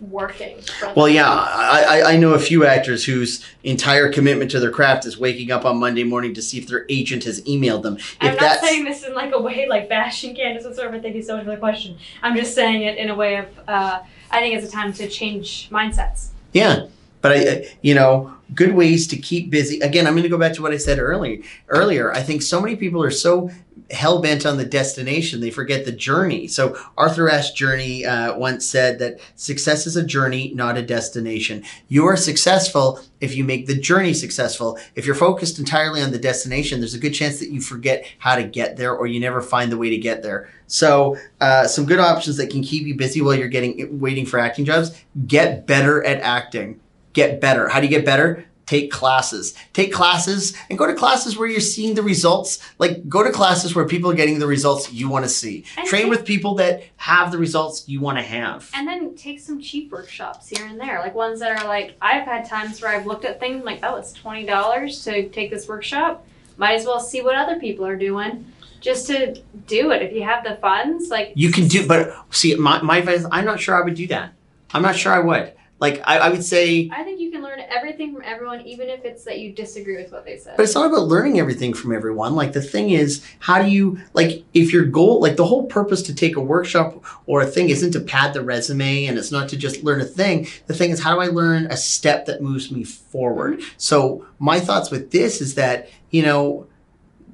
[0.02, 0.58] working.
[0.96, 5.18] Well, yeah, I, I know a few actors whose entire commitment to their craft is
[5.18, 7.98] waking up on Monday morning to see if their agent has emailed them.
[8.20, 11.00] I'm not saying this in like a way like bashing Candace whatsoever.
[11.00, 11.98] Thank you so much for the question.
[12.24, 14.00] I'm just saying it in a way of uh,
[14.32, 16.30] I think it's a time to change mindsets.
[16.54, 16.88] Yeah,
[17.22, 19.80] but I, I- you know, good ways to keep busy.
[19.82, 21.42] Again, I'm going to go back to what I said earlier.
[21.70, 23.50] Earlier, I think so many people are so
[23.92, 26.48] hell bent on the destination they forget the journey.
[26.48, 31.64] So Arthur Ashe Journey uh, once said that success is a journey, not a destination.
[31.88, 34.80] You are successful if you make the journey successful.
[34.96, 38.36] If you're focused entirely on the destination, there's a good chance that you forget how
[38.36, 40.50] to get there, or you never find the way to get there.
[40.68, 44.40] So, uh, some good options that can keep you busy while you're getting waiting for
[44.40, 44.92] acting jobs.
[45.28, 46.80] Get better at acting
[47.14, 47.68] get better.
[47.70, 48.46] How do you get better?
[48.72, 49.54] Take classes.
[49.74, 52.58] Take classes and go to classes where you're seeing the results.
[52.80, 55.66] Like go to classes where people are getting the results you want to see.
[55.78, 58.72] And Train with people that have the results you want to have.
[58.74, 62.24] And then take some cheap workshops here and there, like ones that are like I've
[62.24, 65.68] had times where I've looked at things like, oh, it's twenty dollars to take this
[65.68, 66.26] workshop.
[66.56, 68.46] Might as well see what other people are doing,
[68.80, 69.36] just to
[69.68, 70.02] do it.
[70.02, 73.44] If you have the funds, like You can do, but see, my, my advice, I'm
[73.44, 74.32] not sure I would do that.
[74.74, 75.52] I'm not sure I would.
[75.82, 79.04] Like, I, I would say, I think you can learn everything from everyone, even if
[79.04, 80.56] it's that you disagree with what they said.
[80.56, 82.36] But it's not about learning everything from everyone.
[82.36, 86.04] Like the thing is, how do you like if your goal, like the whole purpose
[86.04, 89.50] to take a workshop or a thing isn't to pad the resume and it's not
[89.50, 90.48] to just learn a thing.
[90.68, 93.60] The thing is, how do I learn a step that moves me forward?
[93.60, 93.70] Mm-hmm.
[93.78, 96.68] So my thoughts with this is that you know.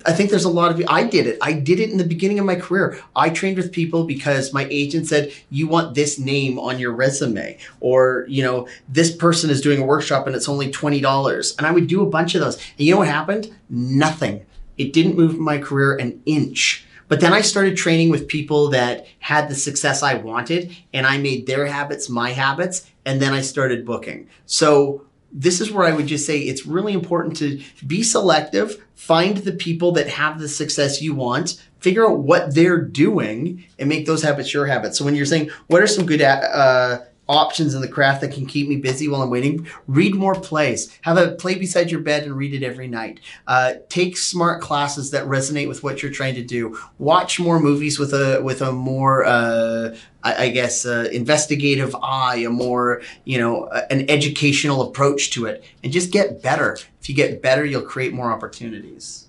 [0.07, 1.37] I think there's a lot of I did it.
[1.41, 2.97] I did it in the beginning of my career.
[3.13, 7.57] I trained with people because my agent said, "You want this name on your resume,"
[7.81, 11.53] or you know, this person is doing a workshop and it's only twenty dollars.
[11.57, 12.55] And I would do a bunch of those.
[12.55, 13.53] And you know what happened?
[13.69, 14.45] Nothing.
[14.77, 16.85] It didn't move my career an inch.
[17.09, 21.17] But then I started training with people that had the success I wanted, and I
[21.17, 24.27] made their habits my habits, and then I started booking.
[24.45, 29.37] So this is where I would just say it's really important to be selective, find
[29.37, 34.05] the people that have the success you want, figure out what they're doing, and make
[34.05, 34.97] those habits your habits.
[34.97, 36.99] So when you're saying, what are some good uh,
[37.29, 39.67] options in the craft that can keep me busy while I'm waiting.
[39.87, 40.97] Read more plays.
[41.01, 43.19] Have a play beside your bed and read it every night.
[43.47, 46.77] Uh, take smart classes that resonate with what you're trying to do.
[46.97, 52.37] Watch more movies with a with a more uh, I, I, guess uh, investigative eye,
[52.37, 56.77] a more you know an educational approach to it, and just get better.
[57.01, 59.27] If you get better, you'll create more opportunities.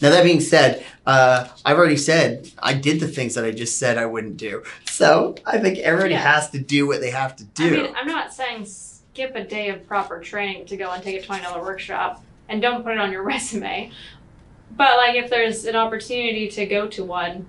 [0.00, 3.78] Now that being said, uh, I've already said I did the things that I just
[3.78, 4.62] said I wouldn't do.
[5.00, 6.20] So I think everybody yeah.
[6.34, 7.66] has to do what they have to do.
[7.66, 11.22] I mean, I'm not saying skip a day of proper training to go and take
[11.22, 13.90] a twenty dollar workshop and don't put it on your resume.
[14.76, 17.48] But like, if there's an opportunity to go to one,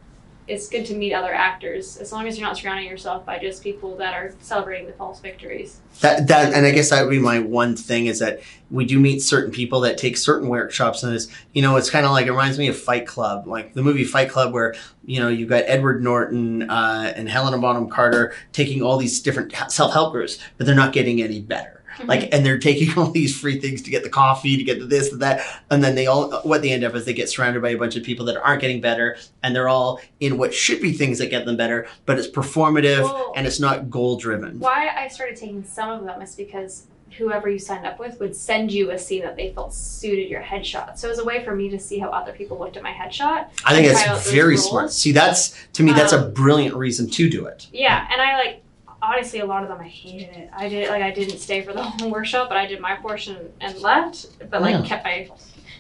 [0.52, 3.64] it's good to meet other actors as long as you're not surrounding yourself by just
[3.64, 5.80] people that are celebrating the false victories.
[6.02, 9.00] That that and I guess that would be my one thing is that we do
[9.00, 12.28] meet certain people that take certain workshops and it's you know it's kind of like
[12.28, 14.76] it reminds me of Fight Club like the movie Fight Club where
[15.06, 19.54] you know you've got Edward Norton uh, and Helena Bonham Carter taking all these different
[19.70, 22.10] self help groups but they're not getting any better Mm-hmm.
[22.10, 24.86] Like, and they're taking all these free things to get the coffee, to get the
[24.86, 27.62] this, and that, and then they all what they end up is they get surrounded
[27.62, 30.82] by a bunch of people that aren't getting better, and they're all in what should
[30.82, 34.60] be things that get them better, but it's performative well, and it's not goal driven.
[34.60, 36.88] Why I started taking some of them is because
[37.18, 40.42] whoever you signed up with would send you a scene that they felt suited your
[40.42, 40.98] headshot.
[40.98, 42.92] So it was a way for me to see how other people looked at my
[42.92, 43.48] headshot.
[43.66, 44.92] I think that's very smart.
[44.92, 47.68] See, that's to me, that's um, a brilliant reason to do it.
[47.72, 48.64] Yeah, and I like
[49.02, 50.50] honestly, a lot of them I hated it.
[50.56, 53.52] I did like I didn't stay for the whole workshop, but I did my portion
[53.60, 54.86] and left, but like yeah.
[54.86, 55.30] kept my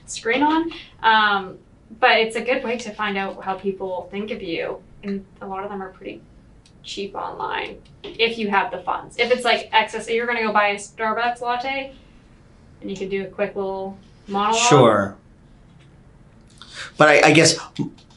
[0.06, 0.72] screen on.
[1.04, 1.60] Um,
[2.00, 5.48] but it's a good way to find out how people think of you, and a
[5.48, 6.22] lot of them are pretty
[6.84, 9.18] cheap online if you have the funds.
[9.20, 11.94] If it's like excess, you're gonna go buy a Starbucks latte,
[12.82, 13.98] and you can do a quick little
[14.28, 14.70] monologue.
[14.70, 15.18] Sure.
[16.98, 17.60] But I, I guess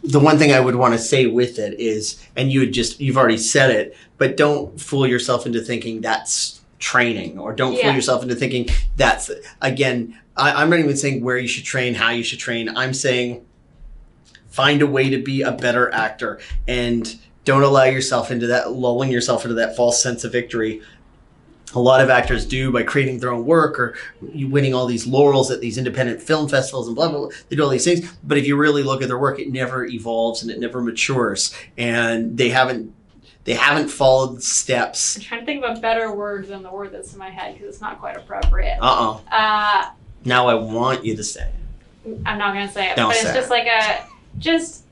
[0.03, 3.17] the one thing I would want to say with it is, and you just you've
[3.17, 7.83] already said it, but don't fool yourself into thinking that's training, or don't yeah.
[7.83, 10.18] fool yourself into thinking that's again.
[10.35, 12.75] I, I'm not even saying where you should train, how you should train.
[12.75, 13.45] I'm saying
[14.49, 19.11] find a way to be a better actor and don't allow yourself into that lulling
[19.11, 20.81] yourself into that false sense of victory
[21.75, 25.51] a lot of actors do by creating their own work or winning all these laurels
[25.51, 27.29] at these independent film festivals and blah, blah, blah.
[27.49, 28.11] They do all these things.
[28.22, 31.53] But if you really look at their work, it never evolves and it never matures.
[31.77, 32.95] And they haven't
[33.45, 35.17] they haven't followed steps.
[35.17, 37.55] I'm trying to think of a better word than the word that's in my head
[37.55, 38.79] because it's not quite appropriate.
[38.81, 39.21] Uh-uh.
[39.31, 39.91] Uh
[40.25, 41.49] Now I want you to say
[42.05, 42.19] it.
[42.27, 42.97] I'm not going to say it.
[42.97, 43.51] Don't but it's just it.
[43.51, 44.07] like a,
[44.39, 44.85] just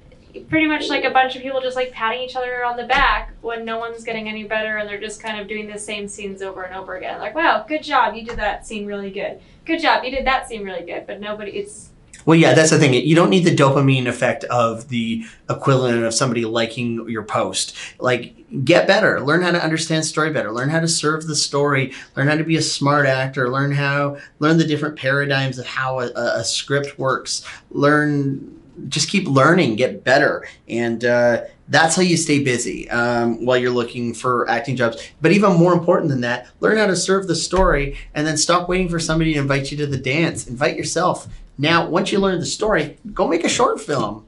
[0.49, 3.33] pretty much like a bunch of people just like patting each other on the back
[3.43, 6.41] when no one's getting any better and they're just kind of doing the same scenes
[6.41, 7.19] over and over again.
[7.19, 9.41] Like, wow, good job, you did that scene really good.
[9.67, 11.07] Good job, you did that scene really good.
[11.07, 11.91] But nobody, it's.
[12.25, 12.95] Well, yeah, that's the thing.
[12.95, 17.77] You don't need the dopamine effect of the equivalent of somebody liking your post.
[17.99, 21.93] Like, get better, learn how to understand story better, learn how to serve the story,
[22.17, 26.01] learn how to be a smart actor, learn how, learn the different paradigms of how
[26.01, 28.59] a, a script works, learn
[28.89, 33.71] just keep learning, get better, and uh, that's how you stay busy um, while you're
[33.71, 35.11] looking for acting jobs.
[35.21, 38.69] But even more important than that, learn how to serve the story, and then stop
[38.69, 40.47] waiting for somebody to invite you to the dance.
[40.47, 41.29] Invite yourself.
[41.63, 44.27] Now, once you learn the story, go make a short film.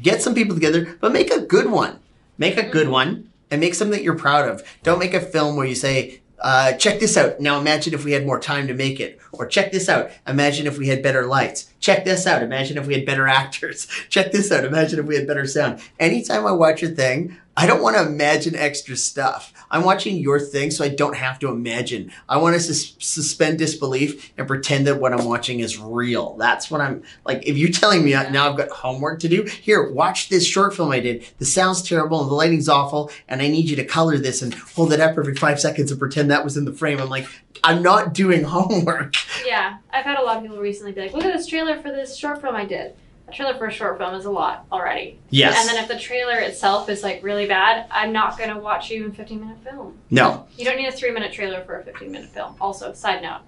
[0.00, 1.98] Get some people together, but make a good one.
[2.38, 4.62] Make a good one and make something that you're proud of.
[4.84, 7.40] Don't make a film where you say, uh, check this out.
[7.40, 9.18] Now imagine if we had more time to make it.
[9.32, 10.12] Or check this out.
[10.28, 11.72] Imagine if we had better lights.
[11.80, 12.40] Check this out.
[12.40, 13.88] Imagine if we had better actors.
[14.08, 14.64] Check this out.
[14.64, 15.80] Imagine if we had better sound.
[15.98, 19.52] Anytime I watch a thing, I don't want to imagine extra stuff.
[19.70, 22.12] I'm watching your thing, so I don't have to imagine.
[22.28, 26.36] I want to sus- suspend disbelief and pretend that what I'm watching is real.
[26.36, 27.46] That's what I'm like.
[27.46, 30.92] If you're telling me now I've got homework to do, here, watch this short film
[30.92, 31.26] I did.
[31.38, 34.52] The sound's terrible and the lighting's awful, and I need you to color this and
[34.52, 37.00] hold it up every five seconds and pretend that was in the frame.
[37.00, 37.26] I'm like,
[37.64, 39.14] I'm not doing homework.
[39.46, 41.90] Yeah, I've had a lot of people recently be like, look at this trailer for
[41.90, 42.94] this short film I did
[43.28, 45.18] a trailer for a short film is a lot already.
[45.30, 45.58] Yes.
[45.58, 48.90] And then if the trailer itself is like really bad, I'm not going to watch
[48.90, 49.98] you in 15 minute film.
[50.10, 50.46] No.
[50.56, 52.54] You don't need a three minute trailer for a 15 minute film.
[52.60, 53.40] Also, side note,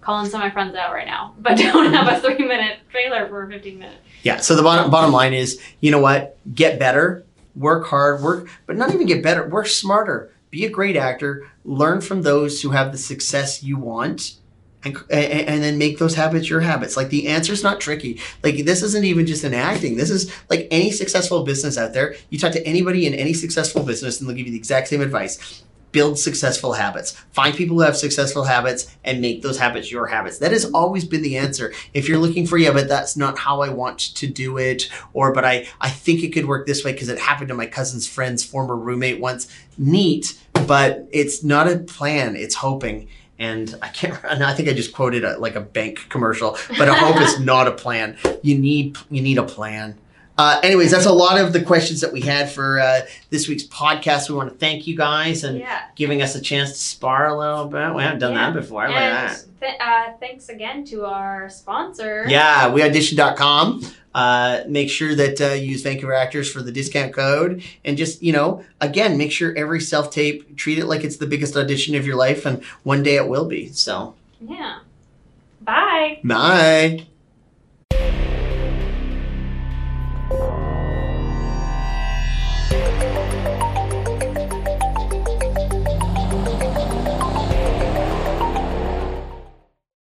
[0.00, 3.26] calling some of my friends out right now, but don't have a three minute trailer
[3.28, 3.98] for a 15 minute.
[4.22, 4.36] Yeah.
[4.38, 6.36] So the bottom bottom line is, you know what?
[6.54, 7.24] Get better,
[7.56, 10.30] work hard, work, but not even get better, work smarter.
[10.50, 11.48] Be a great actor.
[11.64, 14.34] Learn from those who have the success you want
[14.84, 16.96] and, and then make those habits your habits.
[16.96, 18.20] Like the answer is not tricky.
[18.42, 19.96] Like this isn't even just an acting.
[19.96, 22.14] This is like any successful business out there.
[22.30, 25.00] You talk to anybody in any successful business and they'll give you the exact same
[25.00, 25.62] advice.
[25.92, 27.12] Build successful habits.
[27.32, 30.38] Find people who have successful habits and make those habits your habits.
[30.38, 31.74] That has always been the answer.
[31.92, 35.34] If you're looking for, yeah, but that's not how I want to do it, or
[35.34, 38.06] but I, I think it could work this way because it happened to my cousin's
[38.06, 39.48] friend's former roommate once.
[39.76, 42.36] Neat but it's not a plan.
[42.36, 43.08] It's hoping.
[43.42, 44.18] And I can't.
[44.32, 47.38] And I think I just quoted a, like a bank commercial, but a hope is
[47.52, 48.16] not a plan.
[48.42, 49.98] You need you need a plan.
[50.38, 53.64] Uh, anyways, that's a lot of the questions that we had for uh, this week's
[53.64, 54.30] podcast.
[54.30, 55.82] We want to thank you guys and yeah.
[55.94, 57.94] giving us a chance to spar a little bit.
[57.94, 58.50] We haven't done Yeah.
[58.50, 58.86] that before.
[58.86, 59.44] And at that.
[59.62, 62.26] Th- uh, thanks again to our sponsor.
[62.28, 63.82] Yeah, weaudition.com.
[64.14, 67.62] Uh, make sure that uh, you use Vancouver Actors for the discount code.
[67.84, 71.26] And just, you know, again, make sure every self tape, treat it like it's the
[71.26, 72.44] biggest audition of your life.
[72.44, 73.68] And one day it will be.
[73.68, 74.80] So, Yeah.
[75.62, 76.20] Bye.
[76.24, 77.06] bye.